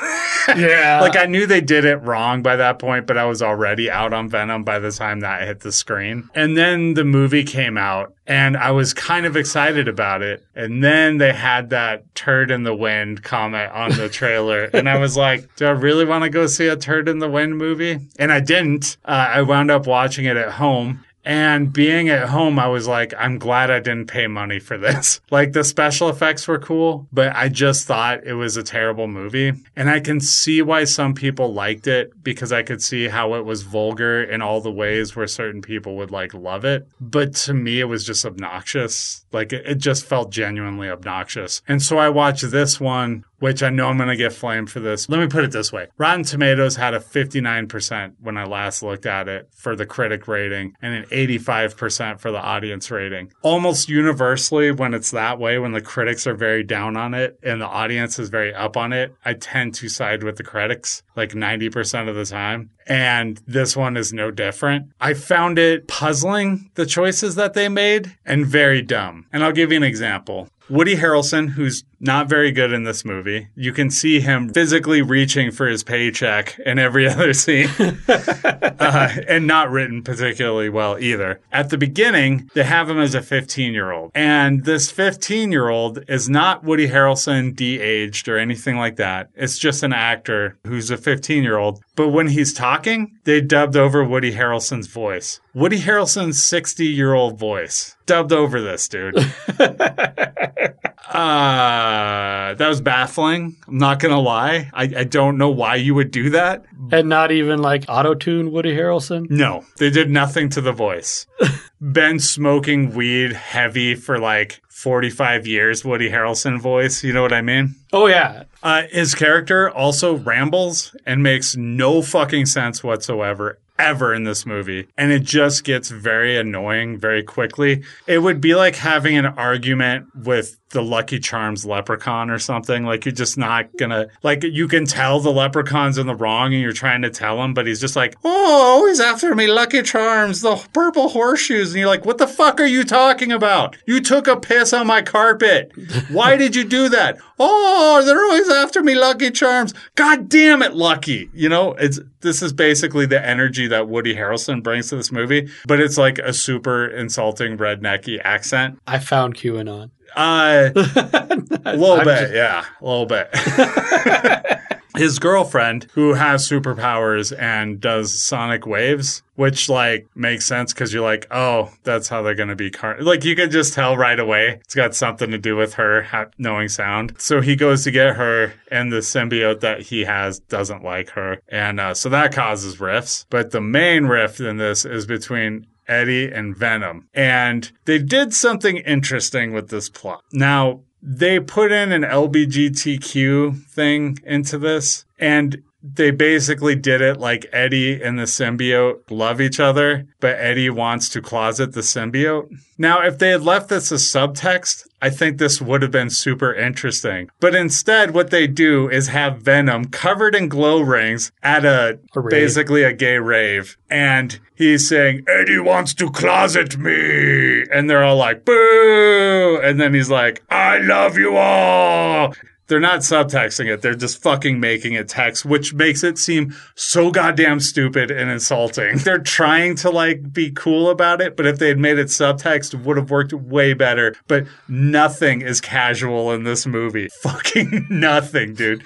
[0.48, 1.00] Yeah.
[1.00, 4.12] like I knew they did it wrong by that point, but I was already out
[4.12, 6.30] on Venom by the time that hit the screen.
[6.36, 10.44] And then the movie came out and I was kind of excited about it.
[10.54, 14.64] And then they had that turd in the wind comment on the trailer.
[14.72, 17.28] and I was like, do I really want to go see a turd in the
[17.28, 17.98] wind movie?
[18.16, 18.98] And I didn't.
[19.04, 21.04] Uh, I wound up watching it at home.
[21.26, 25.20] And being at home, I was like, I'm glad I didn't pay money for this.
[25.30, 29.52] Like the special effects were cool, but I just thought it was a terrible movie.
[29.74, 33.44] And I can see why some people liked it because I could see how it
[33.44, 36.86] was vulgar in all the ways where certain people would like love it.
[37.00, 39.25] But to me, it was just obnoxious.
[39.36, 41.60] Like it, just felt genuinely obnoxious.
[41.68, 44.80] And so I watched this one which I know I'm going to get flamed for
[44.80, 45.08] this.
[45.08, 45.88] Let me put it this way.
[45.98, 50.74] Rotten Tomatoes had a 59% when I last looked at it for the critic rating
[50.80, 53.32] and an 85% for the audience rating.
[53.42, 57.60] Almost universally, when it's that way, when the critics are very down on it and
[57.60, 61.30] the audience is very up on it, I tend to side with the critics like
[61.30, 62.70] 90% of the time.
[62.86, 64.92] And this one is no different.
[65.00, 69.26] I found it puzzling, the choices that they made, and very dumb.
[69.32, 70.48] And I'll give you an example.
[70.68, 75.50] Woody Harrelson, who's not very good in this movie, you can see him physically reaching
[75.50, 77.68] for his paycheck in every other scene,
[78.08, 81.40] uh, and not written particularly well either.
[81.52, 85.68] At the beginning, they have him as a 15 year old, and this 15 year
[85.68, 89.30] old is not Woody Harrelson de aged or anything like that.
[89.34, 91.82] It's just an actor who's a 15 year old.
[91.94, 95.40] But when he's talking, they dubbed over Woody Harrelson's voice.
[95.54, 99.14] Woody Harrelson's 60 year old voice dubbed over this dude.
[101.08, 103.56] Uh, that was baffling.
[103.66, 104.70] I'm not gonna lie.
[104.72, 106.64] I, I don't know why you would do that.
[106.92, 109.28] and not even like auto tune Woody Harrelson.
[109.30, 111.26] No, they did nothing to the voice.
[111.80, 117.02] Been smoking weed heavy for like 45 years, Woody Harrelson voice.
[117.04, 117.74] You know what I mean?
[117.92, 124.24] Oh yeah, Uh, his character also rambles and makes no fucking sense whatsoever ever in
[124.24, 124.88] this movie.
[124.96, 127.82] And it just gets very annoying very quickly.
[128.06, 132.84] It would be like having an argument with the Lucky Charms leprechaun or something.
[132.84, 136.62] Like you're just not gonna, like you can tell the leprechaun's in the wrong and
[136.62, 140.40] you're trying to tell him, but he's just like, oh, he's after me, Lucky Charms,
[140.40, 141.70] the purple horseshoes.
[141.70, 143.76] And you're like, what the fuck are you talking about?
[143.86, 145.72] You took a piss on my carpet.
[146.10, 147.18] Why did you do that?
[147.38, 149.74] Oh, they're always after me, Lucky Charms.
[149.94, 151.28] God damn it, Lucky.
[151.34, 155.50] You know, it's this is basically the energy that Woody Harrelson brings to this movie,
[155.66, 158.78] but it's like a super insulting rednecky accent.
[158.86, 159.90] I found QAnon.
[160.16, 163.28] Uh, a little I'm bit, just- yeah, a little bit.
[164.96, 171.02] his girlfriend who has superpowers and does sonic waves which like makes sense because you're
[171.02, 174.18] like oh that's how they're going to be car- like you can just tell right
[174.18, 177.12] away it's got something to do with her ha- knowing sound.
[177.18, 181.42] So he goes to get her and the symbiote that he has doesn't like her.
[181.48, 186.30] And uh, so that causes rifts but the main rift in this is between Eddie
[186.30, 187.08] and Venom.
[187.14, 190.22] And they did something interesting with this plot.
[190.32, 197.46] Now, they put in an LBGTQ thing into this, and they basically did it like
[197.52, 202.48] Eddie and the symbiote love each other, but Eddie wants to closet the symbiote.
[202.76, 206.54] Now, if they had left this as subtext, I think this would have been super
[206.54, 207.30] interesting.
[207.40, 212.22] But instead, what they do is have Venom covered in glow rings at a, A
[212.22, 213.76] basically a gay rave.
[213.90, 217.64] And he's saying, Eddie wants to closet me.
[217.70, 219.60] And they're all like, boo.
[219.62, 222.34] And then he's like, I love you all.
[222.68, 223.82] They're not subtexting it.
[223.82, 228.98] They're just fucking making it text, which makes it seem so goddamn stupid and insulting.
[228.98, 232.74] They're trying to like be cool about it, but if they had made it subtext,
[232.74, 234.16] it would have worked way better.
[234.26, 237.08] But nothing is casual in this movie.
[237.22, 238.82] Fucking nothing, dude.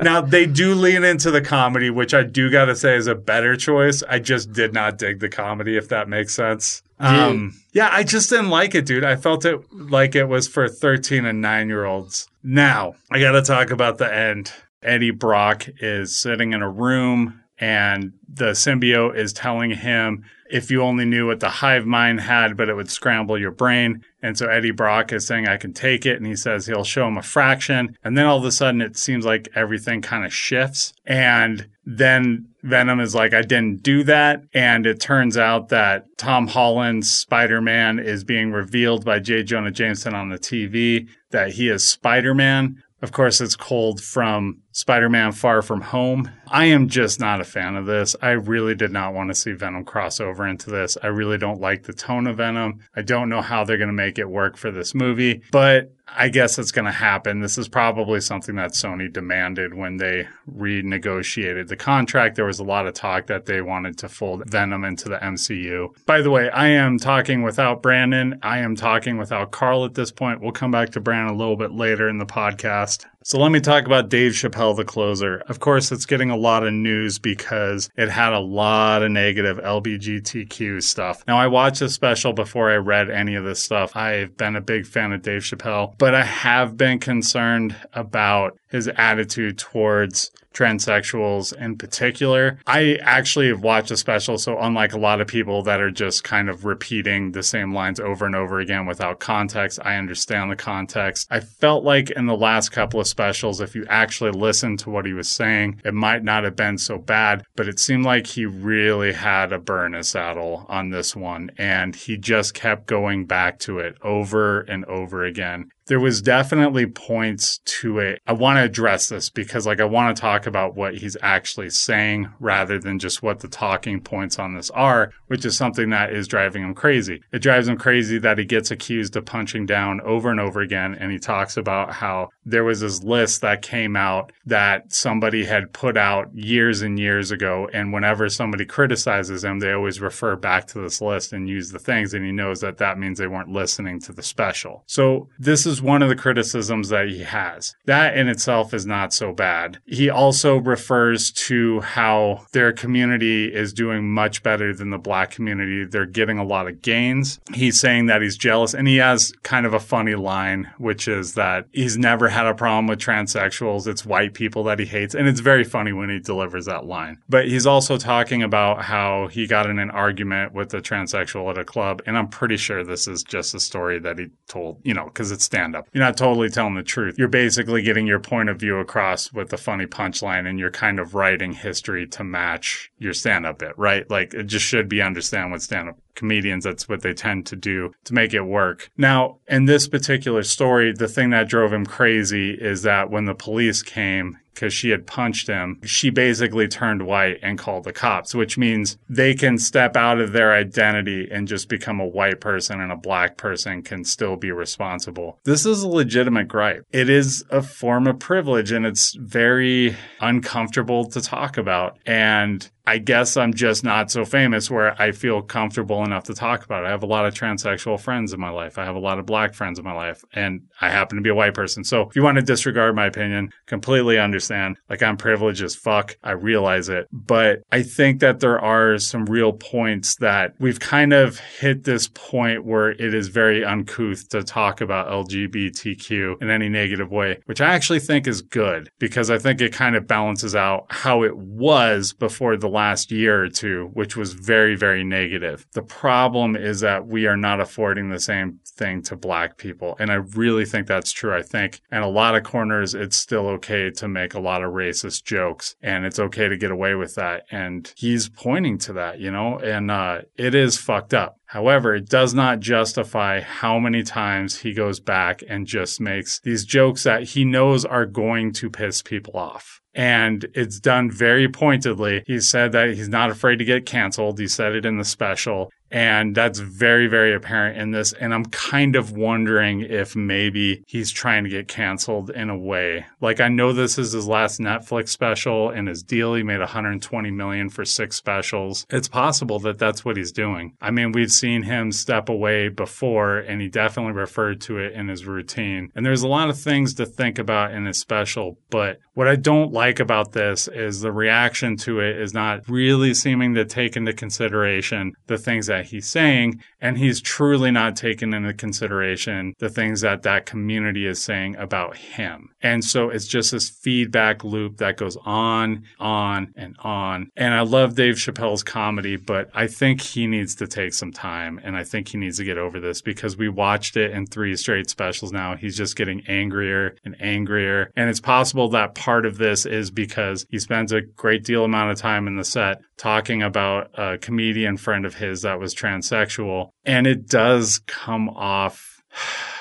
[0.00, 3.56] now they do lean into the comedy, which I do gotta say is a better
[3.56, 4.02] choice.
[4.08, 6.82] I just did not dig the comedy, if that makes sense.
[7.00, 9.04] Um, yeah, I just didn't like it, dude.
[9.04, 12.28] I felt it like it was for 13 and 9 year olds.
[12.42, 14.52] Now, I got to talk about the end.
[14.80, 20.82] Eddie Brock is sitting in a room and the symbiote is telling him if you
[20.82, 24.04] only knew what the hive mind had, but it would scramble your brain.
[24.22, 26.16] And so Eddie Brock is saying, I can take it.
[26.16, 27.96] And he says he'll show him a fraction.
[28.04, 30.92] And then all of a sudden, it seems like everything kind of shifts.
[31.06, 34.42] And then Venom is like, I didn't do that.
[34.54, 39.42] And it turns out that Tom Holland's Spider Man is being revealed by J.
[39.42, 42.82] Jonah Jameson on the TV, that he is Spider Man.
[43.02, 46.30] Of course, it's cold from Spider Man Far From Home.
[46.48, 48.16] I am just not a fan of this.
[48.22, 50.96] I really did not want to see Venom cross over into this.
[51.02, 52.80] I really don't like the tone of Venom.
[52.96, 56.28] I don't know how they're going to make it work for this movie, but I
[56.28, 57.40] guess it's going to happen.
[57.40, 62.36] This is probably something that Sony demanded when they renegotiated the contract.
[62.36, 65.94] There was a lot of talk that they wanted to fold Venom into the MCU.
[66.04, 68.38] By the way, I am talking without Brandon.
[68.42, 70.40] I am talking without Carl at this point.
[70.40, 73.06] We'll come back to Brandon a little bit later in the podcast.
[73.26, 75.38] So let me talk about Dave Chappelle, the closer.
[75.48, 79.56] Of course, it's getting a lot of news because it had a lot of negative
[79.56, 81.24] LBGTQ stuff.
[81.26, 83.96] Now, I watched the special before I read any of this stuff.
[83.96, 88.88] I've been a big fan of Dave Chappelle, but I have been concerned about his
[88.88, 92.58] attitude towards transsexuals in particular.
[92.66, 96.24] I actually have watched a special, so unlike a lot of people that are just
[96.24, 100.56] kind of repeating the same lines over and over again without context, I understand the
[100.56, 101.26] context.
[101.30, 105.06] I felt like in the last couple of specials, if you actually listened to what
[105.06, 108.46] he was saying, it might not have been so bad, but it seemed like he
[108.46, 113.58] really had a burn his saddle on this one, and he just kept going back
[113.58, 118.22] to it over and over again there was definitely points to it.
[118.26, 121.70] I want to address this because like I want to talk about what he's actually
[121.70, 126.12] saying rather than just what the talking points on this are, which is something that
[126.12, 127.22] is driving him crazy.
[127.32, 130.94] It drives him crazy that he gets accused of punching down over and over again
[130.94, 135.72] and he talks about how there was this list that came out that somebody had
[135.72, 140.66] put out years and years ago and whenever somebody criticizes him, they always refer back
[140.68, 143.50] to this list and use the things and he knows that that means they weren't
[143.50, 144.82] listening to the special.
[144.86, 147.74] So this is one of the criticisms that he has.
[147.86, 149.78] That in itself is not so bad.
[149.86, 155.84] He also refers to how their community is doing much better than the black community.
[155.84, 157.40] They're getting a lot of gains.
[157.52, 161.34] He's saying that he's jealous and he has kind of a funny line, which is
[161.34, 163.86] that he's never had a problem with transsexuals.
[163.86, 165.14] It's white people that he hates.
[165.14, 167.18] And it's very funny when he delivers that line.
[167.28, 171.58] But he's also talking about how he got in an argument with a transsexual at
[171.58, 172.02] a club.
[172.06, 175.32] And I'm pretty sure this is just a story that he told, you know, because
[175.32, 175.88] it's stand up.
[175.92, 177.18] You're not totally telling the truth.
[177.18, 180.98] You're basically getting your point of view across with a funny punchline and you're kind
[180.98, 184.08] of writing history to match your stand up bit, right?
[184.10, 187.56] Like it just should be understand what stand up comedians, that's what they tend to
[187.56, 188.90] do to make it work.
[188.96, 193.34] Now, in this particular story, the thing that drove him crazy is that when the
[193.34, 198.34] police came, because she had punched him, she basically turned white and called the cops,
[198.34, 202.80] which means they can step out of their identity and just become a white person
[202.80, 205.38] and a black person can still be responsible.
[205.44, 206.86] This is a legitimate gripe.
[206.92, 211.98] It is a form of privilege and it's very uncomfortable to talk about.
[212.06, 216.64] And I guess I'm just not so famous where I feel comfortable enough to talk
[216.64, 216.88] about it.
[216.88, 218.76] I have a lot of transsexual friends in my life.
[218.78, 221.30] I have a lot of black friends in my life, and I happen to be
[221.30, 221.84] a white person.
[221.84, 224.76] So if you want to disregard my opinion, completely understand.
[224.90, 226.16] Like I'm privileged as fuck.
[226.22, 227.06] I realize it.
[227.10, 232.08] But I think that there are some real points that we've kind of hit this
[232.08, 237.60] point where it is very uncouth to talk about LGBTQ in any negative way, which
[237.60, 241.36] I actually think is good because I think it kind of balances out how it
[241.36, 245.66] was before the last year or two, which was very, very negative.
[245.72, 249.96] The problem is that we are not affording the same thing to black people.
[249.98, 251.34] And I really think that's true.
[251.34, 254.72] I think in a lot of corners, it's still okay to make a lot of
[254.72, 257.46] racist jokes and it's okay to get away with that.
[257.50, 261.38] And he's pointing to that, you know, and uh, it is fucked up.
[261.46, 266.64] However, it does not justify how many times he goes back and just makes these
[266.64, 269.80] jokes that he knows are going to piss people off.
[269.94, 272.24] And it's done very pointedly.
[272.26, 274.38] He said that he's not afraid to get canceled.
[274.38, 275.70] He said it in the special.
[275.94, 278.12] And that's very, very apparent in this.
[278.14, 283.06] And I'm kind of wondering if maybe he's trying to get canceled in a way.
[283.20, 286.34] Like I know this is his last Netflix special and his deal.
[286.34, 288.86] He made 120 million for six specials.
[288.90, 290.76] It's possible that that's what he's doing.
[290.80, 295.06] I mean, we've seen him step away before and he definitely referred to it in
[295.06, 295.92] his routine.
[295.94, 298.58] And there's a lot of things to think about in his special.
[298.68, 303.14] But what I don't like about this is the reaction to it is not really
[303.14, 308.32] seeming to take into consideration the things that he's saying, and he's truly not taking
[308.32, 312.50] into consideration the things that that community is saying about him.
[312.62, 317.30] And so it's just this feedback loop that goes on, on, and on.
[317.36, 321.60] And I love Dave Chappelle's comedy, but I think he needs to take some time,
[321.62, 324.56] and I think he needs to get over this because we watched it in three
[324.56, 325.56] straight specials now.
[325.56, 330.46] He's just getting angrier and angrier, and it's possible that part of this is because
[330.50, 334.76] he spends a great deal amount of time in the set talking about a comedian
[334.76, 336.70] friend of his that was transsexual.
[336.84, 339.02] And it does come off.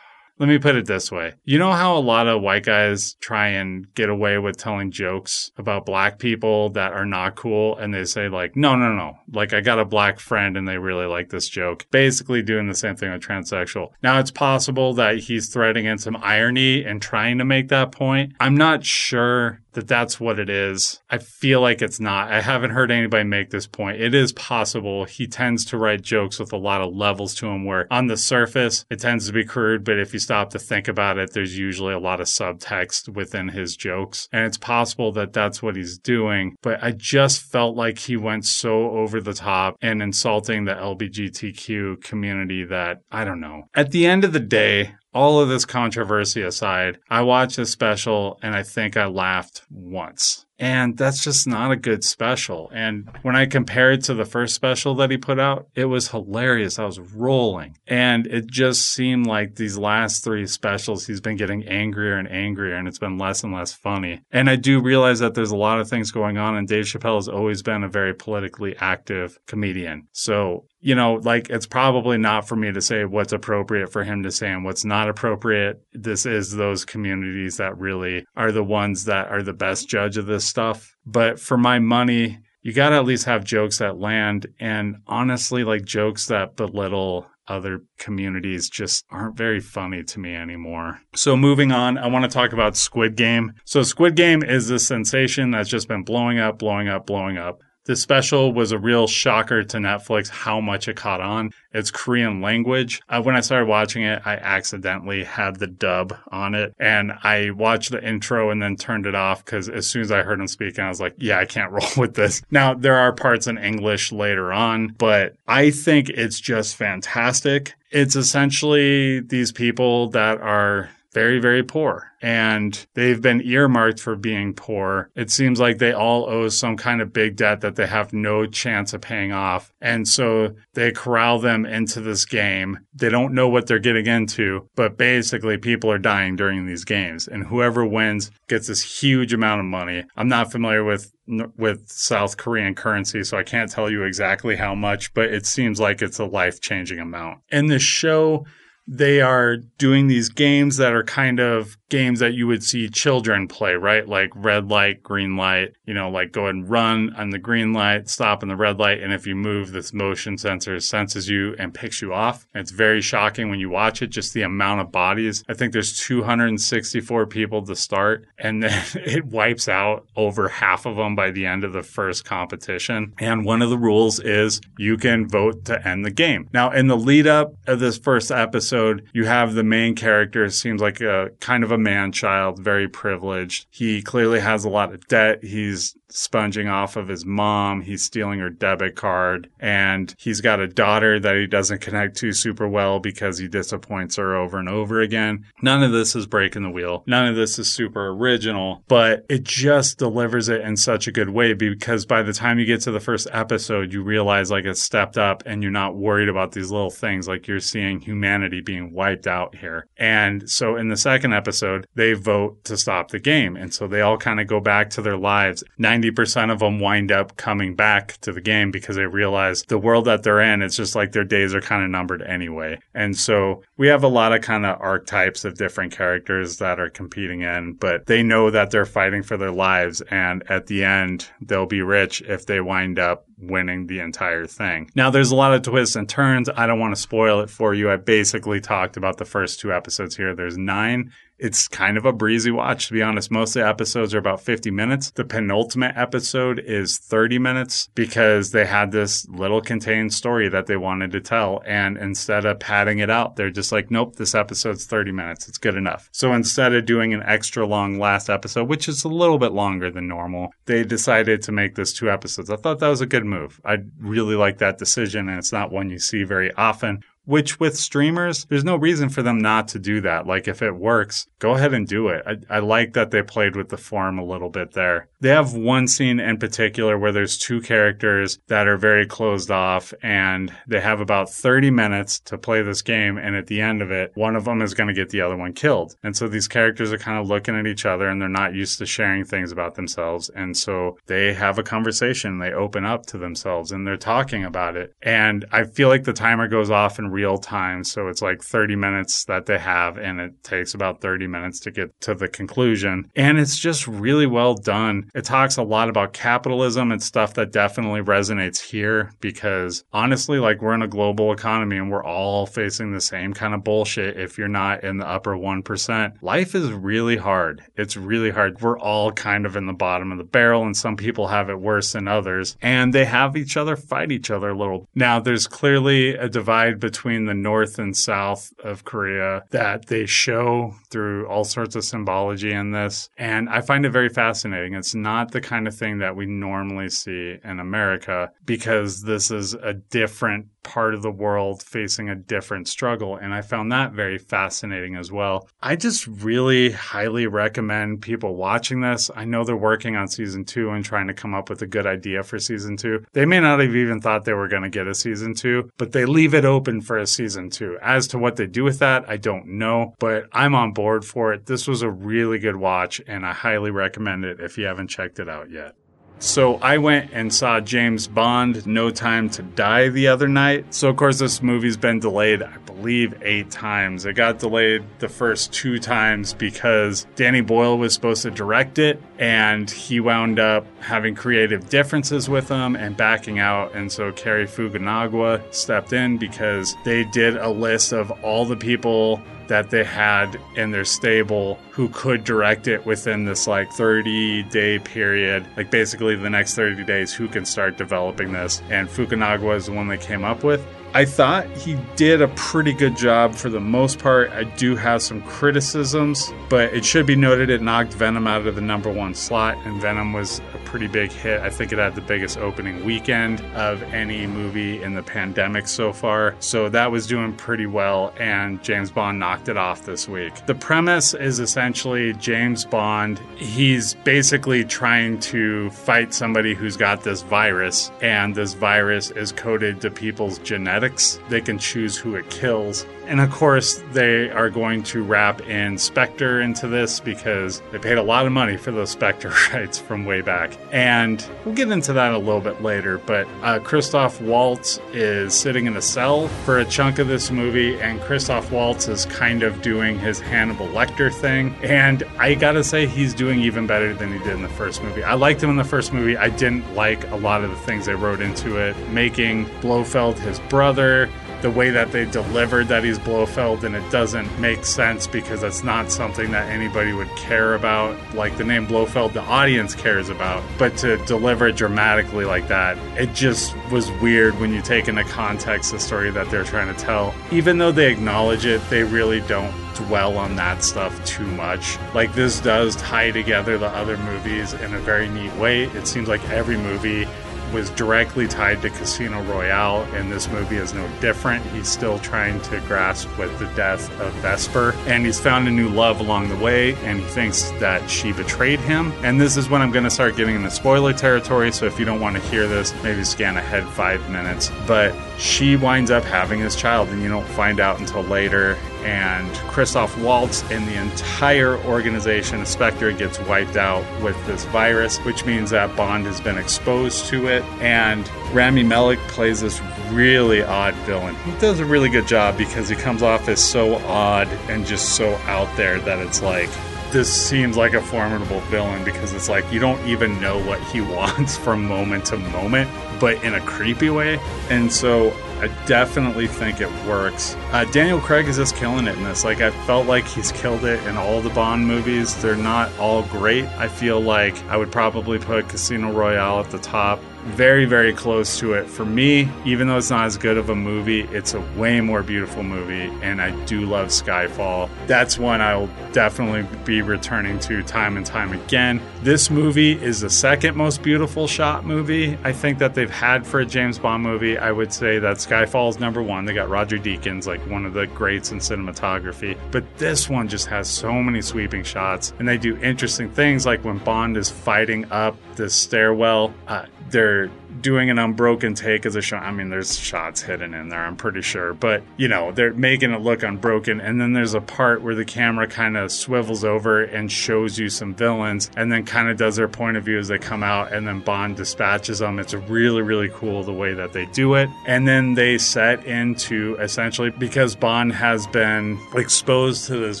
[0.40, 1.34] Let me put it this way.
[1.44, 5.50] You know how a lot of white guys try and get away with telling jokes
[5.58, 9.18] about black people that are not cool and they say like, no, no, no.
[9.32, 11.86] Like I got a black friend and they really like this joke.
[11.90, 13.88] Basically doing the same thing with transsexual.
[14.00, 18.34] Now it's possible that he's threading in some irony and trying to make that point.
[18.38, 21.00] I'm not sure that that's what it is.
[21.08, 22.32] I feel like it's not.
[22.32, 24.00] I haven't heard anybody make this point.
[24.00, 25.04] It is possible.
[25.04, 28.16] He tends to write jokes with a lot of levels to him where on the
[28.16, 31.56] surface it tends to be crude, but if you stop to think about it, there's
[31.56, 34.28] usually a lot of subtext within his jokes.
[34.32, 36.56] And it's possible that that's what he's doing.
[36.60, 42.02] But I just felt like he went so over the top and insulting the LGBTQ
[42.02, 43.68] community that I don't know.
[43.74, 48.38] At the end of the day, all of this controversy aside, I watched this special
[48.42, 50.44] and I think I laughed once.
[50.58, 52.70] And that's just not a good special.
[52.74, 56.08] And when I compare it to the first special that he put out, it was
[56.08, 56.78] hilarious.
[56.78, 57.76] I was rolling.
[57.86, 62.74] And it just seemed like these last three specials, he's been getting angrier and angrier,
[62.74, 64.20] and it's been less and less funny.
[64.32, 67.16] And I do realize that there's a lot of things going on, and Dave Chappelle
[67.16, 70.08] has always been a very politically active comedian.
[70.10, 74.22] So you know, like it's probably not for me to say what's appropriate for him
[74.22, 75.82] to say and what's not appropriate.
[75.92, 80.26] This is those communities that really are the ones that are the best judge of
[80.26, 80.94] this stuff.
[81.04, 84.46] But for my money, you got to at least have jokes that land.
[84.60, 91.00] And honestly, like jokes that belittle other communities just aren't very funny to me anymore.
[91.14, 93.54] So moving on, I want to talk about Squid Game.
[93.64, 97.62] So Squid Game is a sensation that's just been blowing up, blowing up, blowing up.
[97.88, 101.54] The special was a real shocker to Netflix how much it caught on.
[101.72, 103.00] It's Korean language.
[103.08, 107.48] Uh, when I started watching it, I accidentally had the dub on it and I
[107.48, 110.48] watched the intro and then turned it off because as soon as I heard him
[110.48, 112.42] speaking, I was like, yeah, I can't roll with this.
[112.50, 117.72] Now, there are parts in English later on, but I think it's just fantastic.
[117.90, 122.12] It's essentially these people that are very, very poor.
[122.20, 125.10] And they've been earmarked for being poor.
[125.14, 128.44] It seems like they all owe some kind of big debt that they have no
[128.46, 129.72] chance of paying off.
[129.80, 132.80] And so they corral them into this game.
[132.92, 137.28] They don't know what they're getting into, but basically people are dying during these games.
[137.28, 140.04] And whoever wins gets this huge amount of money.
[140.16, 141.12] I'm not familiar with
[141.58, 145.78] with South Korean currency, so I can't tell you exactly how much, but it seems
[145.78, 147.40] like it's a life changing amount.
[147.50, 148.46] And the show
[148.90, 153.48] they are doing these games that are kind of games that you would see children
[153.48, 154.06] play, right?
[154.06, 158.08] Like red light, green light, you know, like go and run on the green light,
[158.08, 159.02] stop on the red light.
[159.02, 162.46] And if you move, this motion sensor senses you and picks you off.
[162.54, 165.44] And it's very shocking when you watch it, just the amount of bodies.
[165.48, 170.96] I think there's 264 people to start, and then it wipes out over half of
[170.96, 173.14] them by the end of the first competition.
[173.18, 176.48] And one of the rules is you can vote to end the game.
[176.52, 180.80] Now, in the lead up of this first episode, you have the main character, seems
[180.80, 183.66] like a kind of a man child, very privileged.
[183.70, 185.42] He clearly has a lot of debt.
[185.42, 187.82] He's sponging off of his mom.
[187.82, 192.32] He's stealing her debit card and he's got a daughter that he doesn't connect to
[192.32, 195.44] super well because he disappoints her over and over again.
[195.62, 197.04] None of this is breaking the wheel.
[197.06, 201.30] None of this is super original, but it just delivers it in such a good
[201.30, 204.82] way because by the time you get to the first episode, you realize like it's
[204.82, 208.92] stepped up and you're not worried about these little things like you're seeing humanity being
[208.92, 209.86] wiped out here.
[209.96, 213.56] And so in the second episode, they vote to stop the game.
[213.56, 215.62] And so they all kind of go back to their lives.
[215.80, 220.04] 90% of them wind up coming back to the game because they realize the world
[220.06, 222.78] that they're in, it's just like their days are kind of numbered anyway.
[222.94, 226.90] And so we have a lot of kind of archetypes of different characters that are
[226.90, 230.00] competing in, but they know that they're fighting for their lives.
[230.10, 234.90] And at the end, they'll be rich if they wind up winning the entire thing.
[234.94, 236.48] Now, there's a lot of twists and turns.
[236.48, 237.90] I don't want to spoil it for you.
[237.90, 240.34] I basically talked about the first two episodes here.
[240.34, 241.12] There's nine.
[241.38, 243.30] It's kind of a breezy watch, to be honest.
[243.30, 245.10] Most of the episodes are about 50 minutes.
[245.12, 250.76] The penultimate episode is 30 minutes because they had this little contained story that they
[250.76, 251.62] wanted to tell.
[251.64, 255.48] And instead of padding it out, they're just like, nope, this episode's 30 minutes.
[255.48, 256.08] It's good enough.
[256.12, 259.90] So instead of doing an extra long last episode, which is a little bit longer
[259.90, 262.50] than normal, they decided to make this two episodes.
[262.50, 263.60] I thought that was a good move.
[263.64, 267.76] I really like that decision, and it's not one you see very often which with
[267.76, 270.26] streamers, there's no reason for them not to do that.
[270.26, 272.22] Like if it works, go ahead and do it.
[272.26, 275.08] I, I, like that they played with the form a little bit there.
[275.20, 279.92] They have one scene in particular where there's two characters that are very closed off
[280.02, 283.18] and they have about 30 minutes to play this game.
[283.18, 285.36] And at the end of it, one of them is going to get the other
[285.36, 285.96] one killed.
[286.02, 288.78] And so these characters are kind of looking at each other and they're not used
[288.78, 290.30] to sharing things about themselves.
[290.30, 292.38] And so they have a conversation.
[292.38, 294.94] They open up to themselves and they're talking about it.
[295.02, 297.82] And I feel like the timer goes off and real time.
[297.82, 301.72] So it's like 30 minutes that they have, and it takes about 30 minutes to
[301.72, 303.10] get to the conclusion.
[303.16, 305.10] And it's just really well done.
[305.16, 310.62] It talks a lot about capitalism and stuff that definitely resonates here because honestly, like
[310.62, 314.38] we're in a global economy and we're all facing the same kind of bullshit if
[314.38, 316.22] you're not in the upper 1%.
[316.22, 317.64] Life is really hard.
[317.76, 318.60] It's really hard.
[318.60, 321.58] We're all kind of in the bottom of the barrel, and some people have it
[321.58, 322.56] worse than others.
[322.62, 324.86] And they have each other fight each other a little.
[324.94, 330.04] Now, there's clearly a divide between between the north and south of Korea that they
[330.04, 333.08] show through all sorts of symbology in this.
[333.16, 334.74] And I find it very fascinating.
[334.74, 339.54] It's not the kind of thing that we normally see in America because this is
[339.54, 343.16] a different part of the world facing a different struggle.
[343.16, 345.48] And I found that very fascinating as well.
[345.62, 349.10] I just really highly recommend people watching this.
[349.16, 351.86] I know they're working on season two and trying to come up with a good
[351.86, 353.02] idea for season two.
[353.14, 355.92] They may not have even thought they were going to get a season two, but
[355.92, 357.78] they leave it open for a season two.
[357.82, 361.32] As to what they do with that, I don't know, but I'm on board for
[361.32, 361.46] it.
[361.46, 365.18] This was a really good watch and I highly recommend it if you haven't checked
[365.18, 365.74] it out yet.
[366.20, 370.74] So I went and saw James Bond No Time to Die the other night.
[370.74, 374.04] So, of course, this movie's been delayed, I believe, eight times.
[374.04, 379.00] It got delayed the first two times because Danny Boyle was supposed to direct it
[379.18, 383.74] and he wound up having creative differences with him and backing out.
[383.76, 389.22] And so Cary Fukunaga stepped in because they did a list of all the people
[389.48, 394.78] that they had in their stable who could direct it within this like 30 day
[394.78, 395.46] period.
[395.56, 398.62] Like basically the next 30 days, who can start developing this.
[398.70, 400.66] And Fukunaga is the one they came up with.
[400.94, 404.30] I thought he did a pretty good job for the most part.
[404.30, 408.54] I do have some criticisms, but it should be noted it knocked Venom out of
[408.54, 411.40] the number one slot, and Venom was a pretty big hit.
[411.40, 415.94] I think it had the biggest opening weekend of any movie in the pandemic so
[415.94, 416.36] far.
[416.40, 420.34] So that was doing pretty well, and James Bond knocked it off this week.
[420.44, 427.22] The premise is essentially James Bond, he's basically trying to fight somebody who's got this
[427.22, 431.18] virus, and this virus is coded to people's genetics.
[431.30, 432.84] They can choose who it kills.
[433.08, 437.96] And of course, they are going to wrap in Spectre into this because they paid
[437.96, 440.52] a lot of money for those Spectre rights from way back.
[440.72, 442.98] And we'll get into that a little bit later.
[442.98, 447.80] But uh, Christoph Waltz is sitting in a cell for a chunk of this movie,
[447.80, 451.56] and Christoph Waltz is kind of doing his Hannibal Lecter thing.
[451.62, 455.02] And I gotta say, he's doing even better than he did in the first movie.
[455.02, 456.18] I liked him in the first movie.
[456.18, 460.38] I didn't like a lot of the things they wrote into it, making Blofeld his
[460.40, 461.08] brother
[461.42, 465.62] the way that they delivered that he's Blofeld and it doesn't make sense because that's
[465.62, 467.96] not something that anybody would care about.
[468.14, 472.76] Like the name Blofeld, the audience cares about, but to deliver it dramatically like that,
[472.98, 476.80] it just was weird when you take into context the story that they're trying to
[476.80, 477.14] tell.
[477.30, 481.78] Even though they acknowledge it, they really don't dwell on that stuff too much.
[481.94, 485.64] Like this does tie together the other movies in a very neat way.
[485.64, 487.06] It seems like every movie
[487.52, 491.44] was directly tied to Casino Royale, and this movie is no different.
[491.46, 495.68] He's still trying to grasp with the death of Vesper, and he's found a new
[495.68, 498.92] love along the way, and he thinks that she betrayed him.
[499.02, 501.84] And this is when I'm going to start getting into spoiler territory, so if you
[501.84, 504.50] don't want to hear this, maybe scan ahead five minutes.
[504.66, 509.32] But she winds up having his child, and you don't find out until later and
[509.48, 515.24] Christoph Waltz and the entire organization of Spectre gets wiped out with this virus, which
[515.24, 517.42] means that Bond has been exposed to it.
[517.60, 519.60] And Rami Malek plays this
[519.90, 521.14] really odd villain.
[521.16, 524.96] He does a really good job because he comes off as so odd and just
[524.96, 526.50] so out there that it's like
[526.90, 530.80] this seems like a formidable villain because it's like you don't even know what he
[530.80, 532.70] wants from moment to moment,
[533.00, 534.18] but in a creepy way.
[534.50, 537.36] And so I definitely think it works.
[537.52, 539.24] Uh, Daniel Craig is just killing it in this.
[539.24, 542.20] Like, I felt like he's killed it in all the Bond movies.
[542.20, 543.44] They're not all great.
[543.56, 548.38] I feel like I would probably put Casino Royale at the top very, very close
[548.38, 548.68] to it.
[548.68, 552.02] For me, even though it's not as good of a movie, it's a way more
[552.02, 554.70] beautiful movie, and I do love Skyfall.
[554.86, 558.80] That's one I will definitely be returning to time and time again.
[559.02, 563.40] This movie is the second most beautiful shot movie I think that they've had for
[563.40, 564.38] a James Bond movie.
[564.38, 566.24] I would say that Skyfall is number one.
[566.24, 570.46] They got Roger Deakins, like one of the greats in cinematography, but this one just
[570.46, 574.90] has so many sweeping shots, and they do interesting things like when Bond is fighting
[574.90, 576.34] up the stairwell.
[576.46, 577.30] Uh, they're
[577.60, 579.22] doing an unbroken take as a shot.
[579.22, 582.92] I mean, there's shots hidden in there, I'm pretty sure, but you know, they're making
[582.92, 583.80] it look unbroken.
[583.80, 587.68] And then there's a part where the camera kind of swivels over and shows you
[587.68, 590.72] some villains and then kind of does their point of view as they come out
[590.72, 592.18] and then Bond dispatches them.
[592.18, 594.48] It's really, really cool the way that they do it.
[594.66, 600.00] And then they set into essentially because Bond has been exposed to this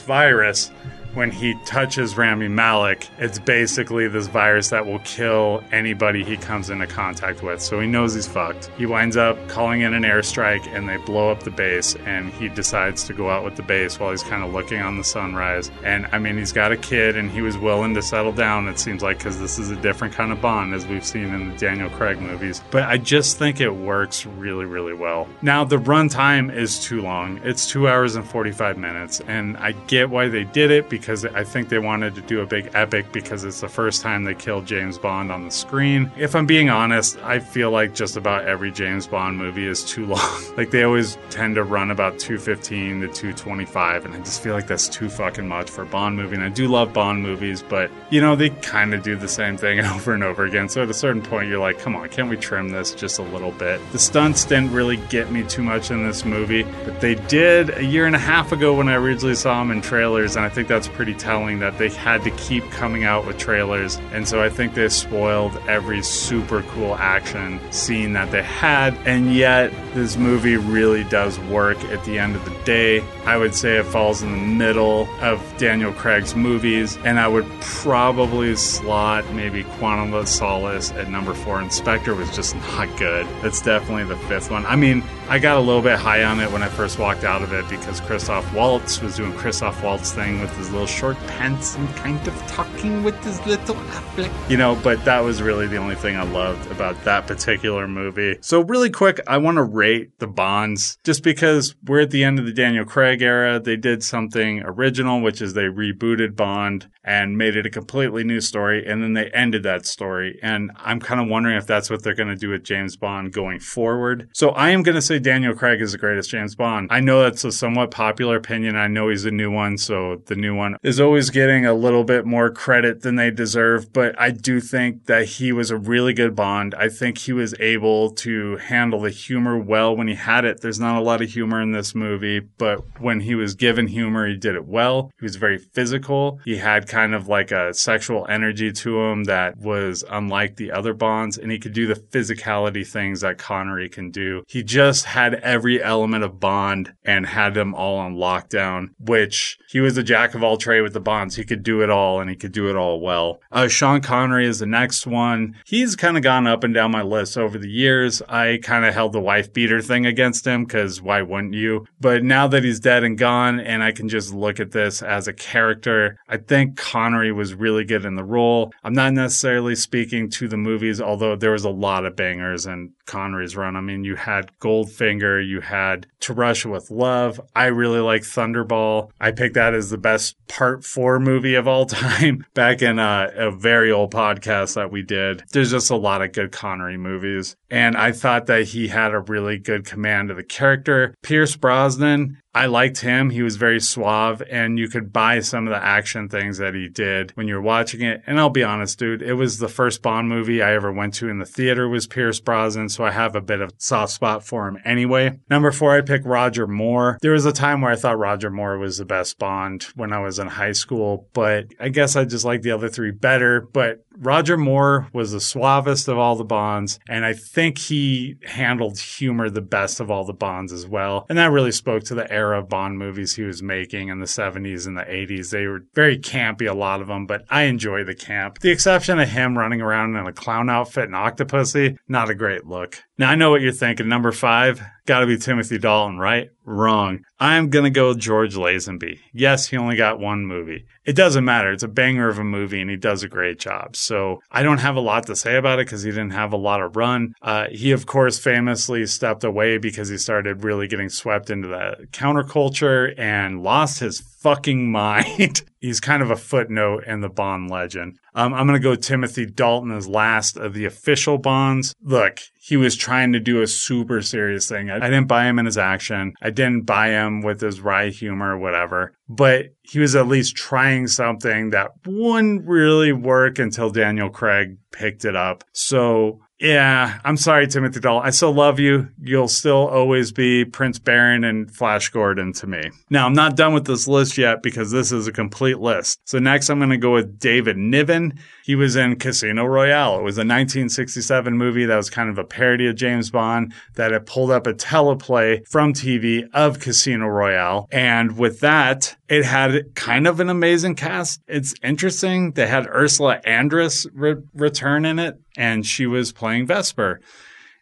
[0.00, 0.70] virus
[1.18, 6.70] when he touches Rami Malek, it's basically this virus that will kill anybody he comes
[6.70, 7.60] into contact with.
[7.60, 8.70] So he knows he's fucked.
[8.78, 12.48] He winds up calling in an airstrike and they blow up the base and he
[12.48, 15.72] decides to go out with the base while he's kind of looking on the sunrise.
[15.82, 18.78] And I mean, he's got a kid and he was willing to settle down, it
[18.78, 21.56] seems like, because this is a different kind of Bond as we've seen in the
[21.56, 22.62] Daniel Craig movies.
[22.70, 25.26] But I just think it works really, really well.
[25.42, 27.40] Now, the runtime is too long.
[27.42, 29.20] It's two hours and 45 minutes.
[29.26, 32.46] And I get why they did it because I think they wanted to do a
[32.46, 36.10] big epic because it's the first time they killed James Bond on the screen.
[36.16, 40.06] If I'm being honest, I feel like just about every James Bond movie is too
[40.14, 40.56] long.
[40.56, 44.66] like they always tend to run about 215 to 225 and I just feel like
[44.66, 46.34] that's too fucking much for a Bond movie.
[46.34, 49.56] And I do love Bond movies, but you know, they kind of do the same
[49.56, 50.68] thing over and over again.
[50.68, 53.22] So at a certain point you're like, come on, can't we trim this just a
[53.22, 53.80] little bit?
[53.92, 57.84] The stunts didn't really get me too much in this movie, but they did a
[57.84, 60.68] year and a half ago when I originally saw them in trailers and I think
[60.68, 64.00] that's pretty telling that they had to keep coming out with trailers.
[64.10, 68.96] And so I think they spoiled every super cool action scene that they had.
[69.06, 73.04] And yet, this movie really does work at the end of the day.
[73.24, 76.98] I would say it falls in the middle of Daniel Craig's movies.
[77.04, 81.62] And I would probably slot maybe Quantum of Solace at number four.
[81.62, 83.24] Inspector was just not good.
[83.44, 84.66] It's definitely the fifth one.
[84.66, 87.42] I mean, I got a little bit high on it when I first walked out
[87.42, 91.74] of it because Christoph Waltz was doing Christoph Waltz thing with his little short pants
[91.74, 94.50] and kind of talking with his little Affleck.
[94.50, 98.38] You know, but that was really the only thing I loved about that particular movie.
[98.40, 102.38] So really quick, I want to rate the Bonds just because we're at the end
[102.38, 103.58] of the Daniel Craig era.
[103.58, 108.40] They did something original, which is they rebooted Bond and made it a completely new
[108.40, 108.86] story.
[108.86, 110.38] And then they ended that story.
[110.42, 113.32] And I'm kind of wondering if that's what they're going to do with James Bond
[113.32, 114.28] going forward.
[114.32, 116.88] So I am going to say Daniel Craig is the greatest James Bond.
[116.92, 118.76] I know that's a somewhat popular opinion.
[118.76, 119.78] I know he's a new one.
[119.78, 123.92] So the new one is always getting a little bit more credit than they deserve.
[123.92, 126.74] But I do think that he was a really good Bond.
[126.74, 130.60] I think he was able to handle the humor well when he had it.
[130.60, 134.26] There's not a lot of humor in this movie, but when he was given humor,
[134.26, 135.10] he did it well.
[135.18, 136.40] He was very physical.
[136.44, 140.92] He had kind of like a sexual energy to him that was unlike the other
[140.92, 144.42] Bonds, and he could do the physicality things that Connery can do.
[144.46, 149.80] He just had every element of Bond and had them all on lockdown, which he
[149.80, 151.36] was a jack of all trade with the Bonds.
[151.36, 153.40] He could do it all and he could do it all well.
[153.50, 155.56] Uh, Sean Connery is the next one.
[155.64, 158.20] He's kind of gone up and down my list over the years.
[158.28, 161.86] I kind of held the wife beater thing against him because why wouldn't you?
[162.00, 165.28] But now that he's dead and gone, and I can just look at this as
[165.28, 168.72] a character, I think Connery was really good in the role.
[168.84, 172.92] I'm not necessarily speaking to the movies, although there was a lot of bangers in
[173.06, 173.76] Connery's run.
[173.76, 177.40] I mean, you had Goldfinger, you had To Russia with Love.
[177.54, 179.10] I really like Thunderball.
[179.20, 183.30] I picked that as the best part four movie of all time back in a,
[183.34, 185.44] a very old podcast that we did.
[185.52, 187.56] There's just a lot of good Connery movies.
[187.70, 191.14] And I thought that he had a really good command of the character.
[191.22, 193.30] Pierce Brosnan, I liked him.
[193.30, 196.88] He was very suave, and you could buy some of the action things that he
[196.88, 198.20] did when you're watching it.
[198.26, 201.28] And I'll be honest, dude, it was the first Bond movie I ever went to
[201.28, 204.66] in the theater was Pierce Brosnan, so I have a bit of soft spot for
[204.66, 205.38] him anyway.
[205.48, 207.16] Number four, I pick Roger Moore.
[207.22, 210.18] There was a time where I thought Roger Moore was the best Bond when I
[210.18, 213.60] was in high school, but I guess I just like the other three better.
[213.60, 218.98] But Roger Moore was the suavest of all the Bonds, and I think he handled
[218.98, 221.24] humor the best of all the Bonds as well.
[221.28, 224.26] And that really spoke to the era of Bond movies he was making in the
[224.26, 225.50] 70s and the 80s.
[225.50, 228.60] They were very campy, a lot of them, but I enjoy the camp.
[228.60, 232.66] The exception of him running around in a clown outfit and Octopussy, not a great
[232.66, 233.02] look.
[233.18, 234.08] Now I know what you're thinking.
[234.08, 236.50] Number five, gotta be Timothy Dalton, right?
[236.64, 237.24] Wrong.
[237.40, 239.18] I'm gonna go with George Lazenby.
[239.32, 240.84] Yes, he only got one movie.
[241.04, 241.72] It doesn't matter.
[241.72, 243.96] It's a banger of a movie and he does a great job.
[243.96, 246.56] So I don't have a lot to say about it because he didn't have a
[246.56, 247.32] lot of run.
[247.42, 252.06] Uh, he, of course, famously stepped away because he started really getting swept into the
[252.12, 255.62] counterculture and lost his fucking mind.
[255.80, 258.18] He's kind of a footnote in the Bond legend.
[258.34, 261.94] Um, I'm going to go Timothy Dalton as last of the official Bonds.
[262.02, 264.90] Look, he was trying to do a super serious thing.
[264.90, 266.34] I, I didn't buy him in his action.
[266.42, 270.56] I didn't buy him with his wry humor or whatever, but he was at least
[270.56, 275.64] trying something that wouldn't really work until Daniel Craig picked it up.
[275.72, 278.26] So yeah, I'm sorry, Timothy Dalton.
[278.26, 279.08] I still love you.
[279.22, 282.90] You'll still always be Prince Barin and Flash Gordon to me.
[283.10, 286.18] Now, I'm not done with this list yet because this is a complete list.
[286.24, 288.40] So next, I'm going to go with David Niven.
[288.64, 290.18] He was in Casino Royale.
[290.18, 294.10] It was a 1967 movie that was kind of a parody of James Bond that
[294.10, 297.88] had pulled up a teleplay from TV of Casino Royale.
[297.92, 301.40] And with that, it had kind of an amazing cast.
[301.46, 302.52] It's interesting.
[302.52, 307.20] They had Ursula Andress re- return in it, and she was playing Vesper.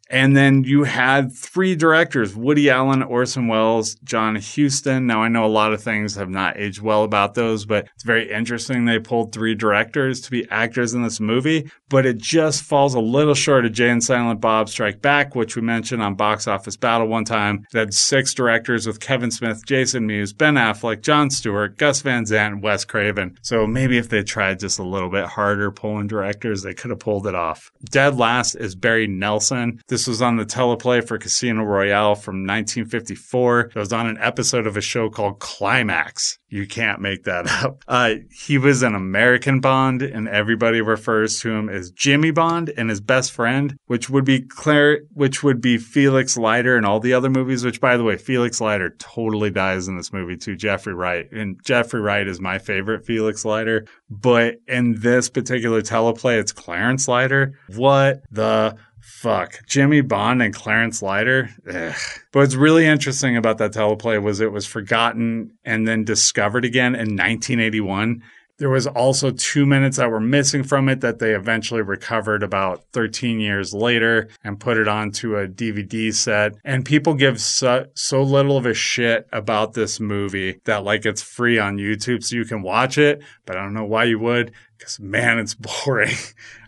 [0.09, 5.07] And then you had three directors Woody Allen, Orson Welles, John Huston.
[5.07, 8.05] Now, I know a lot of things have not aged well about those, but it's
[8.05, 11.71] very interesting they pulled three directors to be actors in this movie.
[11.89, 15.57] But it just falls a little short of Jay and Silent Bob Strike Back, which
[15.57, 17.65] we mentioned on Box Office Battle one time.
[17.73, 22.27] It had six directors with Kevin Smith, Jason Mewes, Ben Affleck, Jon Stewart, Gus Van
[22.27, 23.39] Sant, and Wes Craven.
[23.43, 27.01] So maybe if they tried just a little bit harder pulling directors, they could have
[27.01, 27.71] pulled it off.
[27.85, 29.81] Dead last is Barry Nelson.
[29.89, 33.61] This was on the teleplay for Casino Royale from 1954.
[33.61, 36.41] It was on an episode of a show called Climax.
[36.49, 37.85] You can't make that up.
[37.87, 42.91] Uh, he was an American Bond, and everybody refers to him as Jimmy Bond and
[42.91, 47.13] his best friend, which would be Claire, which would be Felix Leiter in all the
[47.13, 47.65] other movies.
[47.65, 50.57] Which, by the way, Felix Leiter totally dies in this movie too.
[50.57, 56.39] Jeffrey Wright, and Jeffrey Wright is my favorite Felix Leiter, but in this particular teleplay,
[56.39, 57.59] it's Clarence Leiter.
[57.75, 58.77] What the
[59.07, 59.65] Fuck.
[59.67, 61.51] Jimmy Bond and Clarence Leiter.
[61.69, 61.95] Ugh.
[62.33, 66.97] But what's really interesting about that teleplay was it was forgotten and then discovered again
[66.97, 68.25] in 1981.
[68.59, 72.83] There was also two minutes that were missing from it that they eventually recovered about
[72.93, 76.57] 13 years later and put it onto a DVD set.
[76.65, 81.23] And people give so, so little of a shit about this movie that like it's
[81.23, 83.23] free on YouTube so you can watch it.
[83.45, 85.55] But I don't know why you would because man, it's
[85.85, 86.17] boring.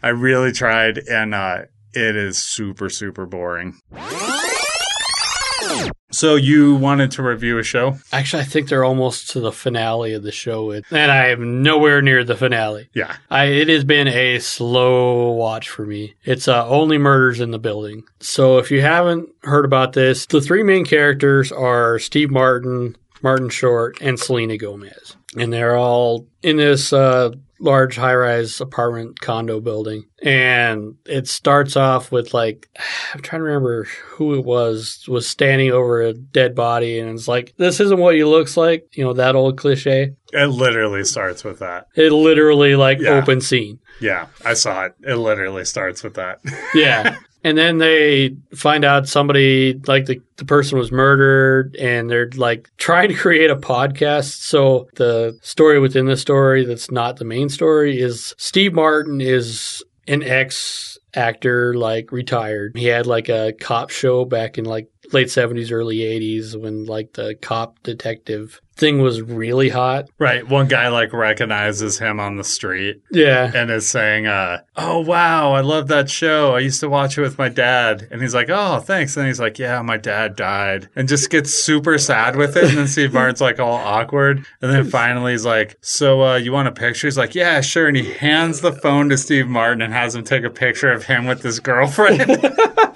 [0.04, 1.62] I really tried and, uh,
[1.94, 3.78] it is super, super boring.
[6.10, 7.98] So you wanted to review a show?
[8.12, 12.00] Actually, I think they're almost to the finale of the show, and I am nowhere
[12.00, 12.88] near the finale.
[12.94, 13.16] Yeah.
[13.30, 16.14] I, it has been a slow watch for me.
[16.24, 18.04] It's uh, only murders in the building.
[18.20, 23.50] So if you haven't heard about this, the three main characters are Steve Martin, Martin
[23.50, 25.14] Short, and Selena Gomez.
[25.40, 27.30] And they're all in this uh,
[27.60, 32.68] large high-rise apartment condo building and it starts off with like
[33.14, 37.26] i'm trying to remember who it was was standing over a dead body and it's
[37.26, 41.42] like this isn't what he looks like you know that old cliche It literally starts
[41.42, 41.86] with that.
[41.96, 43.10] it literally like Yeah.
[43.20, 44.92] open scene Yeah, I saw it.
[45.02, 46.38] It literally starts with that.
[46.74, 52.30] yeah and then they find out somebody like the, the person was murdered and they're
[52.34, 54.40] like trying to create a podcast.
[54.42, 59.84] So the story within the story that's not the main story is steve martin is
[60.06, 62.72] an ex actor like retired.
[62.76, 67.14] He had like a cop show back in like late 70s early 80s when like
[67.14, 70.48] the cop detective thing was really hot right.
[70.48, 75.52] One guy like recognizes him on the street yeah and is saying, uh, "Oh wow,
[75.52, 76.54] I love that show.
[76.54, 79.40] I used to watch it with my dad." And he's like, "Oh, thanks." And he's
[79.40, 82.64] like, "Yeah, my dad died," and just gets super sad with it.
[82.64, 86.52] And then Steve Martin's like all awkward, and then finally he's like, "So, uh, you
[86.52, 89.82] want a picture?" He's like, "Yeah, sure." And he hands the phone to Steve Martin
[89.82, 92.20] and has him take a picture of him with his girlfriend.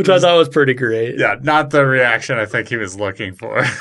[0.00, 3.34] which i thought was pretty great yeah, not the reaction I think he was looking
[3.34, 3.64] for.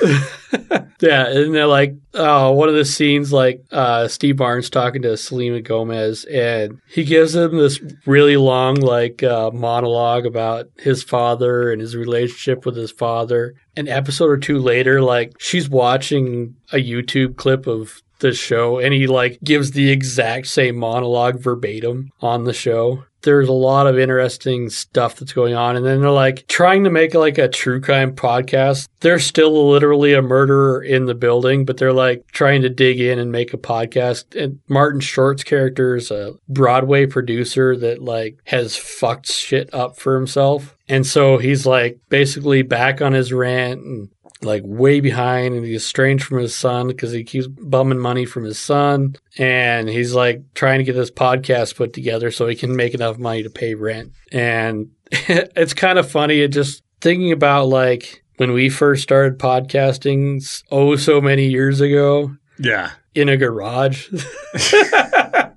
[1.01, 5.15] Yeah, and they're like, oh, one of the scenes, like uh, Steve Martin's talking to
[5.15, 11.71] Selena Gomez, and he gives him this really long, like, uh, monologue about his father
[11.71, 13.55] and his relationship with his father.
[13.77, 18.93] An episode or two later, like, she's watching a YouTube clip of the show, and
[18.93, 23.05] he, like, gives the exact same monologue verbatim on the show.
[23.21, 25.75] There's a lot of interesting stuff that's going on.
[25.75, 28.87] And then they're like trying to make like a true crime podcast.
[29.01, 33.19] There's still literally a murderer in the building, but they're like trying to dig in
[33.19, 34.41] and make a podcast.
[34.41, 40.15] And Martin Short's character is a Broadway producer that like has fucked shit up for
[40.15, 40.75] himself.
[40.87, 44.09] And so he's like basically back on his rant and
[44.41, 48.43] like way behind and he's estranged from his son because he keeps bumming money from
[48.43, 49.15] his son.
[49.37, 53.17] And he's like trying to get this podcast put together so he can make enough
[53.17, 54.13] money to pay rent.
[54.31, 60.63] And it's kind of funny it just thinking about like when we first started podcasting
[60.71, 62.91] oh so many years ago yeah.
[63.13, 64.09] in a garage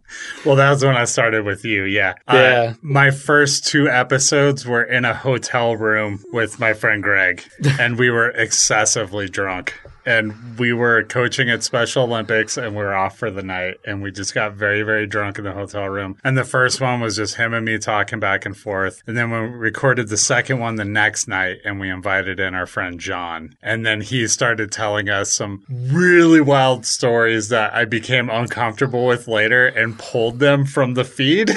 [0.44, 1.84] Well, that was when I started with you.
[1.84, 2.14] Yeah.
[2.28, 2.34] Yeah.
[2.34, 7.44] Uh, my first two episodes were in a hotel room with my friend Greg,
[7.78, 9.74] and we were excessively drunk.
[10.04, 13.76] And we were coaching at Special Olympics, and we were off for the night.
[13.84, 16.16] And we just got very, very drunk in the hotel room.
[16.24, 19.02] And the first one was just him and me talking back and forth.
[19.06, 22.66] And then we recorded the second one the next night, and we invited in our
[22.66, 23.56] friend John.
[23.62, 29.28] And then he started telling us some really wild stories that I became uncomfortable with
[29.28, 31.50] later and pulled them from the feed.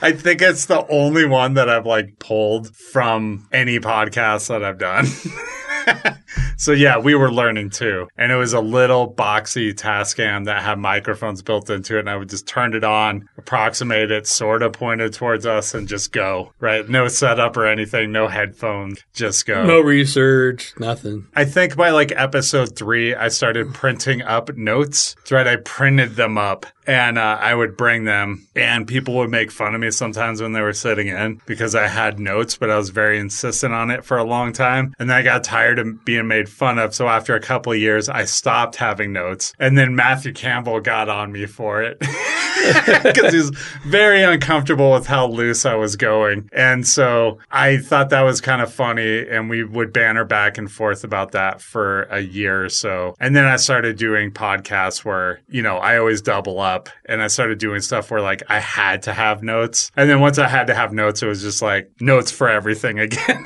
[0.00, 4.78] I think it's the only one that I've like pulled from any podcast that I've
[4.78, 5.06] done.
[6.56, 8.08] so yeah, we were learning too.
[8.16, 12.00] And it was a little boxy Tascam that had microphones built into it.
[12.00, 15.74] And I would just turn it on, approximate it, sort of point it towards us
[15.74, 16.88] and just go, right?
[16.88, 19.64] No setup or anything, no headphones, just go.
[19.64, 25.16] no research nothing I think by like episode three, I started printing up notes.
[25.30, 25.46] Right.
[25.46, 29.74] I printed them up and uh, I would bring them, and people would make fun
[29.74, 32.88] of me sometimes when they were sitting in because I had notes, but I was
[32.88, 34.94] very insistent on it for a long time.
[34.98, 36.94] And then I got tired of being made fun of.
[36.94, 39.52] So after a couple of years, I stopped having notes.
[39.58, 41.98] And then Matthew Campbell got on me for it.
[43.02, 43.50] because he was
[43.84, 46.48] very uncomfortable with how loose I was going.
[46.52, 49.28] And so I thought that was kind of funny.
[49.28, 53.14] And we would banter back and forth about that for a year or so.
[53.20, 57.26] And then I started doing podcasts where, you know, I always double up and I
[57.28, 59.90] started doing stuff where like I had to have notes.
[59.96, 62.98] And then once I had to have notes, it was just like notes for everything
[63.06, 63.44] again.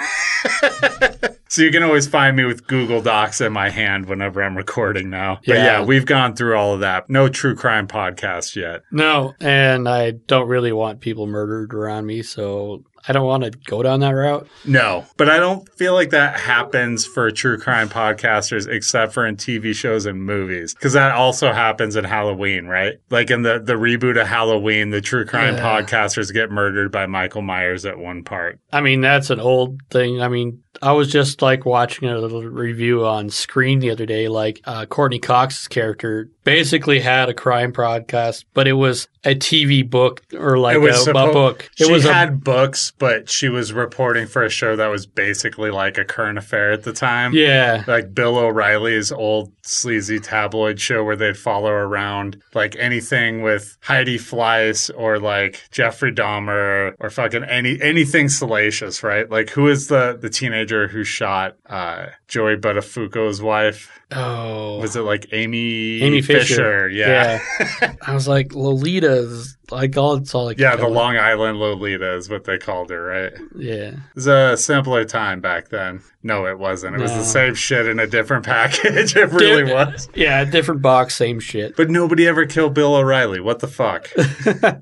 [1.48, 5.10] So you can always find me with Google Docs in my hand whenever I'm recording
[5.10, 5.36] now.
[5.46, 5.64] But Yeah.
[5.80, 7.10] yeah, we've gone through all of that.
[7.10, 8.82] No true crime podcast yet.
[8.90, 13.50] no and i don't really want people murdered around me so i don't want to
[13.66, 17.88] go down that route No, but I don't feel like that happens for true crime
[17.88, 20.74] podcasters except for in TV shows and movies.
[20.74, 22.94] Because that also happens in Halloween, right?
[23.10, 25.62] Like in the, the reboot of Halloween, the true crime Yeah.
[25.82, 28.58] podcasters get murdered by Michael Myers at one part.
[28.72, 30.20] I mean, that's an old thing.
[30.22, 34.28] I mean, I was just like watching a little review on screen the other day.
[34.28, 39.88] Like, uh, Courtney Cox's character basically had a crime podcast, but it was a TV
[39.88, 41.70] book or like It was a, a book.
[41.78, 45.06] It she was a, had books, but she was reporting for a show that was
[45.06, 47.32] basically like a current affair at the time.
[47.32, 47.84] Yeah.
[47.86, 54.18] Like Bill O'Reilly's old sleazy tabloid show where they'd follow around like anything with Heidi
[54.18, 59.30] Fleiss or like Jeffrey Dahmer or fucking any anything salacious, right?
[59.30, 64.00] Like who is the the teenager who shot uh Joey Buttafuoco's wife?
[64.14, 64.78] Oh.
[64.78, 66.88] Was it like Amy Amy Fisher.
[66.88, 67.40] Yeah.
[67.80, 67.94] Yeah.
[68.02, 72.28] I was like, Lolita's like all it's all like Yeah, the Long Island Lolita is
[72.28, 73.32] what they called her, right?
[73.56, 73.72] Yeah.
[73.92, 76.02] It was a simpler time back then.
[76.22, 76.94] No, it wasn't.
[76.96, 79.16] It was the same shit in a different package.
[79.16, 80.08] It really was.
[80.14, 81.76] Yeah, different box, same shit.
[81.76, 83.40] But nobody ever killed Bill O'Reilly.
[83.40, 84.08] What the fuck?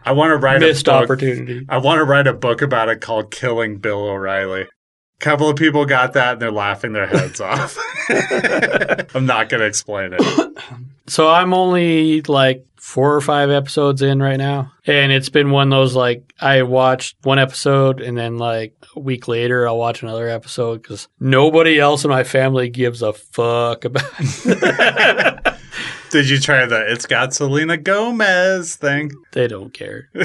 [0.04, 1.02] I want to write Missed a book.
[1.04, 1.64] opportunity.
[1.68, 4.66] I want to write a book about it called Killing Bill O'Reilly.
[5.20, 7.78] Couple of people got that and they're laughing their heads off.
[9.14, 10.20] I'm not going to explain it.
[11.06, 14.72] So I'm only like four or five episodes in right now.
[14.86, 19.00] And it's been one of those like I watched one episode and then like a
[19.00, 23.84] week later I'll watch another episode because nobody else in my family gives a fuck
[23.84, 25.46] about it.
[26.10, 29.10] Did you try the It's Got Selena Gomez thing?
[29.32, 30.08] they don't care.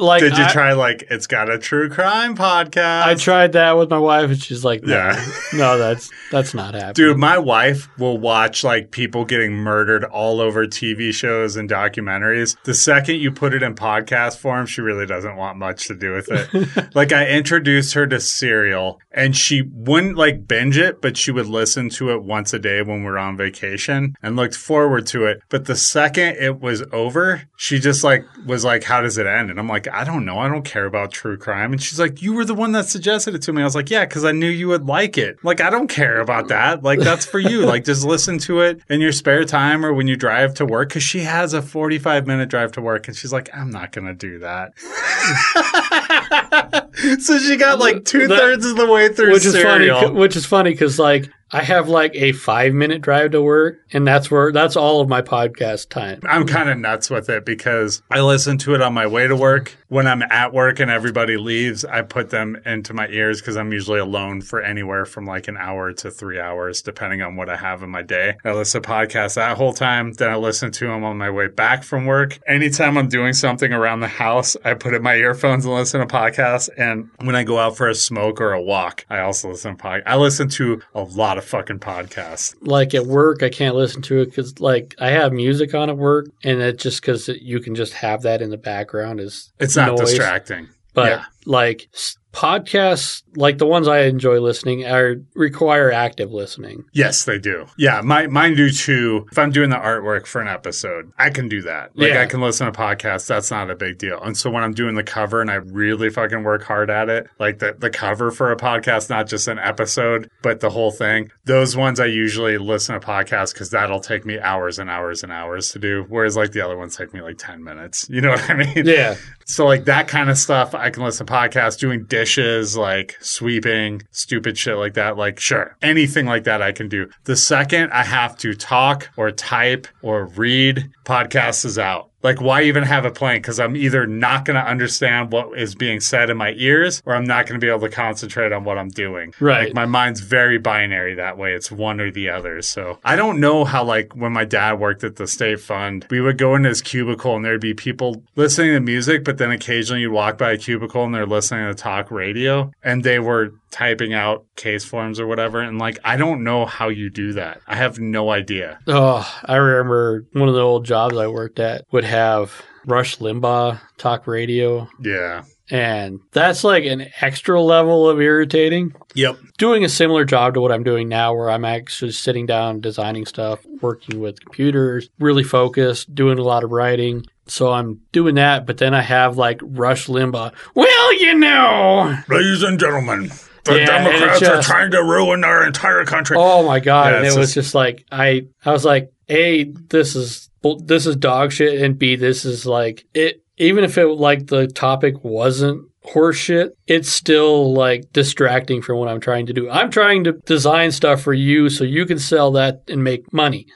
[0.00, 3.02] Like Did you I- try like It's Got a True Crime podcast?
[3.02, 5.26] I tried that with my wife and she's like, no, Yeah.
[5.54, 6.92] no, that's that's not happening.
[6.94, 12.56] Dude, my wife will watch like people getting murdered all over TV shows and documentaries.
[12.62, 16.12] The second you put it in podcast form, she really doesn't want much to do
[16.14, 16.90] with it.
[16.94, 21.46] like I introduced her to Serial and she wouldn't like binge it, but she would
[21.46, 25.42] listen to it once a day when we're on vacation and looked forward to it.
[25.48, 29.50] But the second it was over, she just like was like, How does it end?
[29.50, 30.38] And I'm like, I don't know.
[30.38, 31.72] I don't care about true crime.
[31.72, 33.62] And she's like, You were the one that suggested it to me.
[33.62, 35.36] I was like, Yeah, because I knew you would like it.
[35.42, 36.82] Like, I don't care about that.
[36.82, 37.66] Like, that's for you.
[37.66, 40.92] like, just listen to it in your spare time or when you drive to work.
[40.92, 43.08] Cause she has a 45 minute drive to work.
[43.08, 44.78] And she's like, I'm not going to do that.
[47.20, 49.90] so she got like two thirds of the way through which is funny.
[50.10, 54.06] Which is funny because like I have like a five minute drive to work, and
[54.06, 56.20] that's where that's all of my podcast time.
[56.24, 59.34] I'm kind of nuts with it because I listen to it on my way to
[59.36, 59.76] work.
[59.90, 63.72] When I'm at work and everybody leaves, I put them into my ears because I'm
[63.72, 67.56] usually alone for anywhere from like an hour to three hours, depending on what I
[67.56, 68.36] have in my day.
[68.44, 70.12] I listen to podcasts that whole time.
[70.12, 72.38] Then I listen to them on my way back from work.
[72.46, 76.06] Anytime I'm doing something around the house, I put in my earphones and listen to
[76.06, 76.68] podcasts.
[76.76, 79.82] And when I go out for a smoke or a walk, I also listen to
[79.82, 80.02] podcasts.
[80.04, 82.54] I listen to a lot of fucking podcasts.
[82.60, 85.96] Like at work, I can't listen to it because like I have music on at
[85.96, 89.77] work, and it just because you can just have that in the background is It's
[89.86, 90.10] not noise.
[90.10, 90.68] distracting.
[90.94, 91.24] But Yeah.
[91.48, 91.88] Like
[92.32, 96.84] podcasts, like the ones I enjoy listening, are require active listening.
[96.92, 97.66] Yes, they do.
[97.76, 99.26] Yeah, my, mine do too.
[99.32, 101.96] If I'm doing the artwork for an episode, I can do that.
[101.96, 102.22] Like Yeah.
[102.22, 103.26] I can listen to podcasts.
[103.26, 104.20] That's not a big deal.
[104.22, 107.28] And so when I'm doing the cover and I really fucking work hard at it,
[107.40, 111.30] like the, the cover for a podcast, not just an episode, but the whole thing,
[111.44, 115.32] those ones I usually listen to podcasts because that'll take me hours and hours and
[115.32, 116.04] hours to do.
[116.08, 118.06] Whereas like the other ones take me like 10 minutes.
[118.10, 118.86] You know what I mean?
[118.86, 121.37] Yeah, So like that kind of stuff, I can listen to podcasts,
[121.78, 125.16] doing dishes, like sweeping, stupid shit like that.
[125.16, 127.08] Like sure, anything like that I can do.
[127.24, 132.07] The second I have to talk or type or read, podcast is out.
[132.22, 133.42] Like why even have it playing?
[133.42, 137.14] Because I'm either not going to understand what is being said in my ears, or
[137.14, 139.34] I'm not going to be able to concentrate on what I'm doing.
[139.40, 139.66] Right.
[139.66, 141.52] Like my mind's very binary that way.
[141.52, 142.62] It's one or the other.
[142.62, 146.20] So I don't know how like when my dad worked at the state fund, we
[146.20, 150.02] would go into his cubicle and there'd be people listening to music, but then occasionally
[150.02, 154.14] you'd walk by a cubicle and they're listening to talk radio and they were typing
[154.14, 155.60] out case forms or whatever.
[155.60, 157.60] And like I don't know how you do that.
[157.66, 158.78] I have no idea.
[158.86, 163.80] Oh, I remember one of the old jobs I worked at would have Rush Limbaugh
[163.98, 165.42] talk radio, Yeah.
[165.70, 168.94] and that's like an extra level of irritating.
[169.14, 169.36] Yep.
[169.58, 173.26] Doing a similar job to what I'm doing now, where I'm actually sitting down, designing
[173.26, 177.24] stuff, working with computers, really focused, doing a lot of writing.
[177.46, 180.54] So I'm doing that, but then I have like Rush Limbaugh.
[180.74, 182.16] Well, you know.
[182.28, 183.30] Ladies and gentlemen,
[183.68, 186.36] the Yeah, Democrats it's are trying to ruin our entire country.
[186.38, 187.10] Oh my god!
[187.12, 190.48] Yeah, and it it's was just- just like I, I was like, a, this is
[190.84, 193.42] this is dog shit, and b, this is like it.
[193.58, 199.20] Even if it like the topic wasn't horseshit, it's still like distracting from what I'm
[199.20, 199.68] trying to do.
[199.68, 203.66] I'm trying to design stuff for you so you can sell that and make money.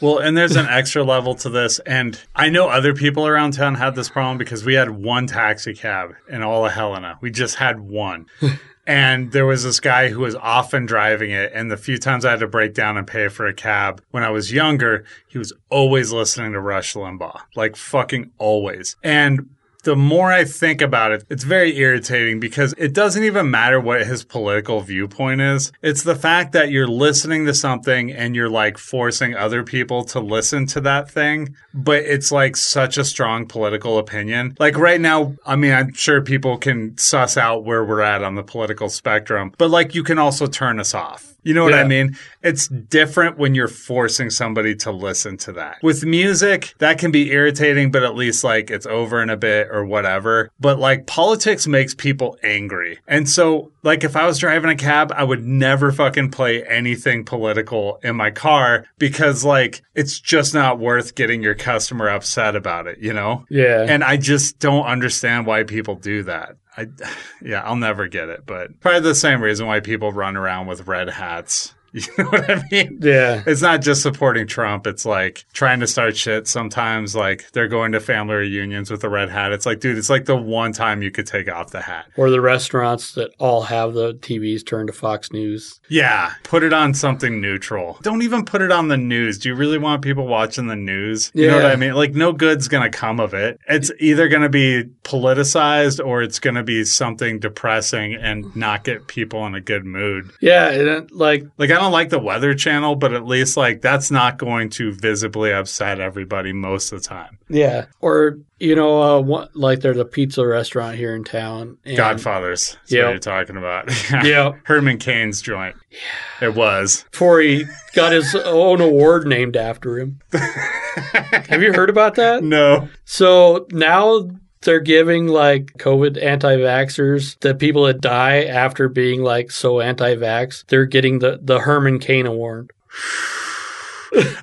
[0.00, 1.78] Well, and there's an extra level to this.
[1.80, 5.74] And I know other people around town had this problem because we had one taxi
[5.74, 7.18] cab in all of Helena.
[7.20, 8.26] We just had one.
[8.86, 11.52] and there was this guy who was often driving it.
[11.54, 14.24] And the few times I had to break down and pay for a cab when
[14.24, 18.96] I was younger, he was always listening to Rush Limbaugh, like fucking always.
[19.02, 19.50] And
[19.82, 24.06] the more I think about it, it's very irritating because it doesn't even matter what
[24.06, 25.72] his political viewpoint is.
[25.82, 30.20] It's the fact that you're listening to something and you're like forcing other people to
[30.20, 34.56] listen to that thing, but it's like such a strong political opinion.
[34.58, 38.36] Like right now, I mean, I'm sure people can suss out where we're at on
[38.36, 41.31] the political spectrum, but like you can also turn us off.
[41.42, 42.16] You know what I mean?
[42.42, 45.82] It's different when you're forcing somebody to listen to that.
[45.82, 49.68] With music, that can be irritating, but at least like it's over in a bit
[49.70, 50.50] or whatever.
[50.60, 52.98] But like politics makes people angry.
[53.08, 57.24] And so, like, if I was driving a cab, I would never fucking play anything
[57.24, 62.86] political in my car because, like, it's just not worth getting your customer upset about
[62.86, 63.44] it, you know?
[63.50, 63.84] Yeah.
[63.88, 66.56] And I just don't understand why people do that.
[66.76, 66.88] I,
[67.42, 70.86] yeah, I'll never get it, but probably the same reason why people run around with
[70.86, 71.74] red hats.
[72.02, 72.98] You know what I mean?
[73.02, 73.42] yeah.
[73.46, 74.86] It's not just supporting Trump.
[74.86, 76.48] It's like trying to start shit.
[76.48, 79.52] Sometimes, like they're going to family reunions with a red hat.
[79.52, 82.06] It's like, dude, it's like the one time you could take off the hat.
[82.16, 85.80] Or the restaurants that all have the TVs turned to Fox News.
[85.88, 87.98] Yeah, put it on something neutral.
[88.02, 89.38] Don't even put it on the news.
[89.38, 91.30] Do you really want people watching the news?
[91.34, 91.92] You know what I mean?
[91.92, 93.60] Like, no good's going to come of it.
[93.68, 98.84] It's either going to be politicized or it's going to be something depressing and not
[98.84, 100.30] get people in a good mood.
[100.40, 104.10] Yeah, and like Like, I don't like the Weather Channel, but at least, like, that's
[104.10, 107.38] not going to visibly upset everybody most of the time.
[107.48, 111.78] yeah, or you know, uh, one, like there's a pizza restaurant here in town.
[111.84, 112.76] And, Godfathers.
[112.82, 113.90] What you're talking about.
[114.24, 115.74] yeah, Herman Cain's joint.
[115.90, 117.04] Yeah, It was.
[117.10, 117.64] Before he
[117.94, 120.20] got his own award named after him.
[120.32, 122.44] Have you heard about that?
[122.44, 122.88] No.
[123.04, 124.28] So now
[124.62, 130.16] they're giving like COVID anti vaxxers, the people that die after being like so anti
[130.16, 132.70] vax, they're getting the, the Herman Cain Award.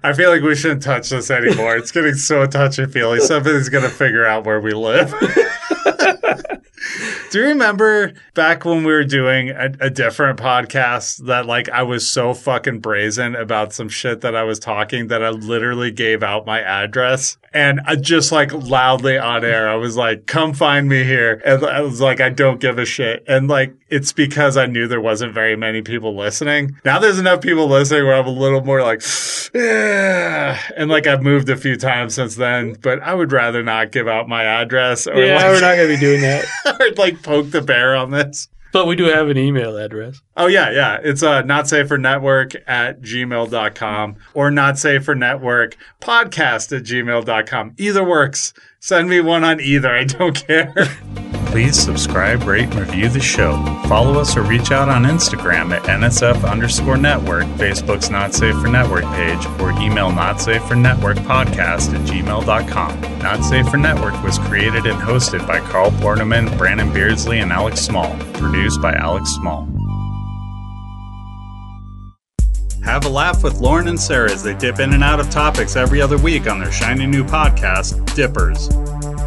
[0.01, 1.77] I feel like we shouldn't touch this anymore.
[1.77, 3.19] It's getting so touchy feely.
[3.19, 5.13] Somebody's going to figure out where we live.
[7.29, 11.83] Do you remember back when we were doing a, a different podcast that like I
[11.83, 16.23] was so fucking brazen about some shit that I was talking that I literally gave
[16.23, 17.37] out my address?
[17.53, 21.39] And I just like loudly on air I was like come find me here.
[21.45, 23.23] And I was like I don't give a shit.
[23.27, 26.77] And like it's because I knew there wasn't very many people listening.
[26.85, 29.01] Now there's enough people listening where I'm a little more like
[29.53, 30.59] yeah.
[30.75, 34.07] and like I've moved a few times since then, but I would rather not give
[34.07, 36.45] out my address or yeah, like we're not going to be doing that.
[36.79, 38.47] or like poke the bear on this.
[38.71, 40.21] But we do have an email address.
[40.37, 40.99] Oh yeah, yeah.
[41.03, 46.83] It's uh not safe for network at gmail.com or not safe for network podcast at
[46.83, 47.73] gmail.com.
[47.77, 48.53] Either works.
[48.79, 49.89] Send me one on either.
[49.89, 50.73] I don't care.
[51.51, 53.53] Please subscribe, rate, and review the show.
[53.87, 58.67] Follow us or reach out on Instagram at NSF underscore network, Facebook's Not Safe for
[58.67, 63.01] Network page, or email not safe for network podcast at gmail.com.
[63.19, 67.81] Not Safe for Network was created and hosted by Carl Borneman, Brandon Beardsley, and Alex
[67.81, 68.15] Small.
[68.33, 69.67] Produced by Alex Small.
[72.83, 75.75] Have a laugh with Lauren and Sarah as they dip in and out of topics
[75.75, 78.69] every other week on their shiny new podcast, Dippers.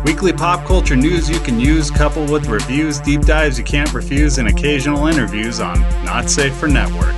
[0.04, 4.38] Weekly pop culture news you can use, coupled with reviews, deep dives you can't refuse,
[4.38, 7.14] and occasional interviews on Not Safe for Network.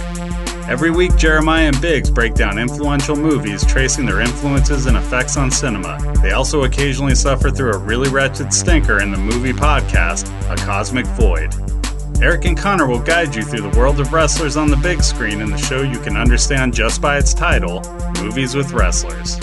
[0.69, 5.51] Every week, Jeremiah and Biggs break down influential movies, tracing their influences and effects on
[5.51, 5.99] cinema.
[6.23, 11.07] They also occasionally suffer through a really wretched stinker in the movie podcast, A Cosmic
[11.07, 11.55] Void.
[12.23, 15.41] Eric and Connor will guide you through the world of wrestlers on the big screen
[15.41, 17.83] in the show you can understand just by its title,
[18.23, 19.39] Movies with Wrestlers.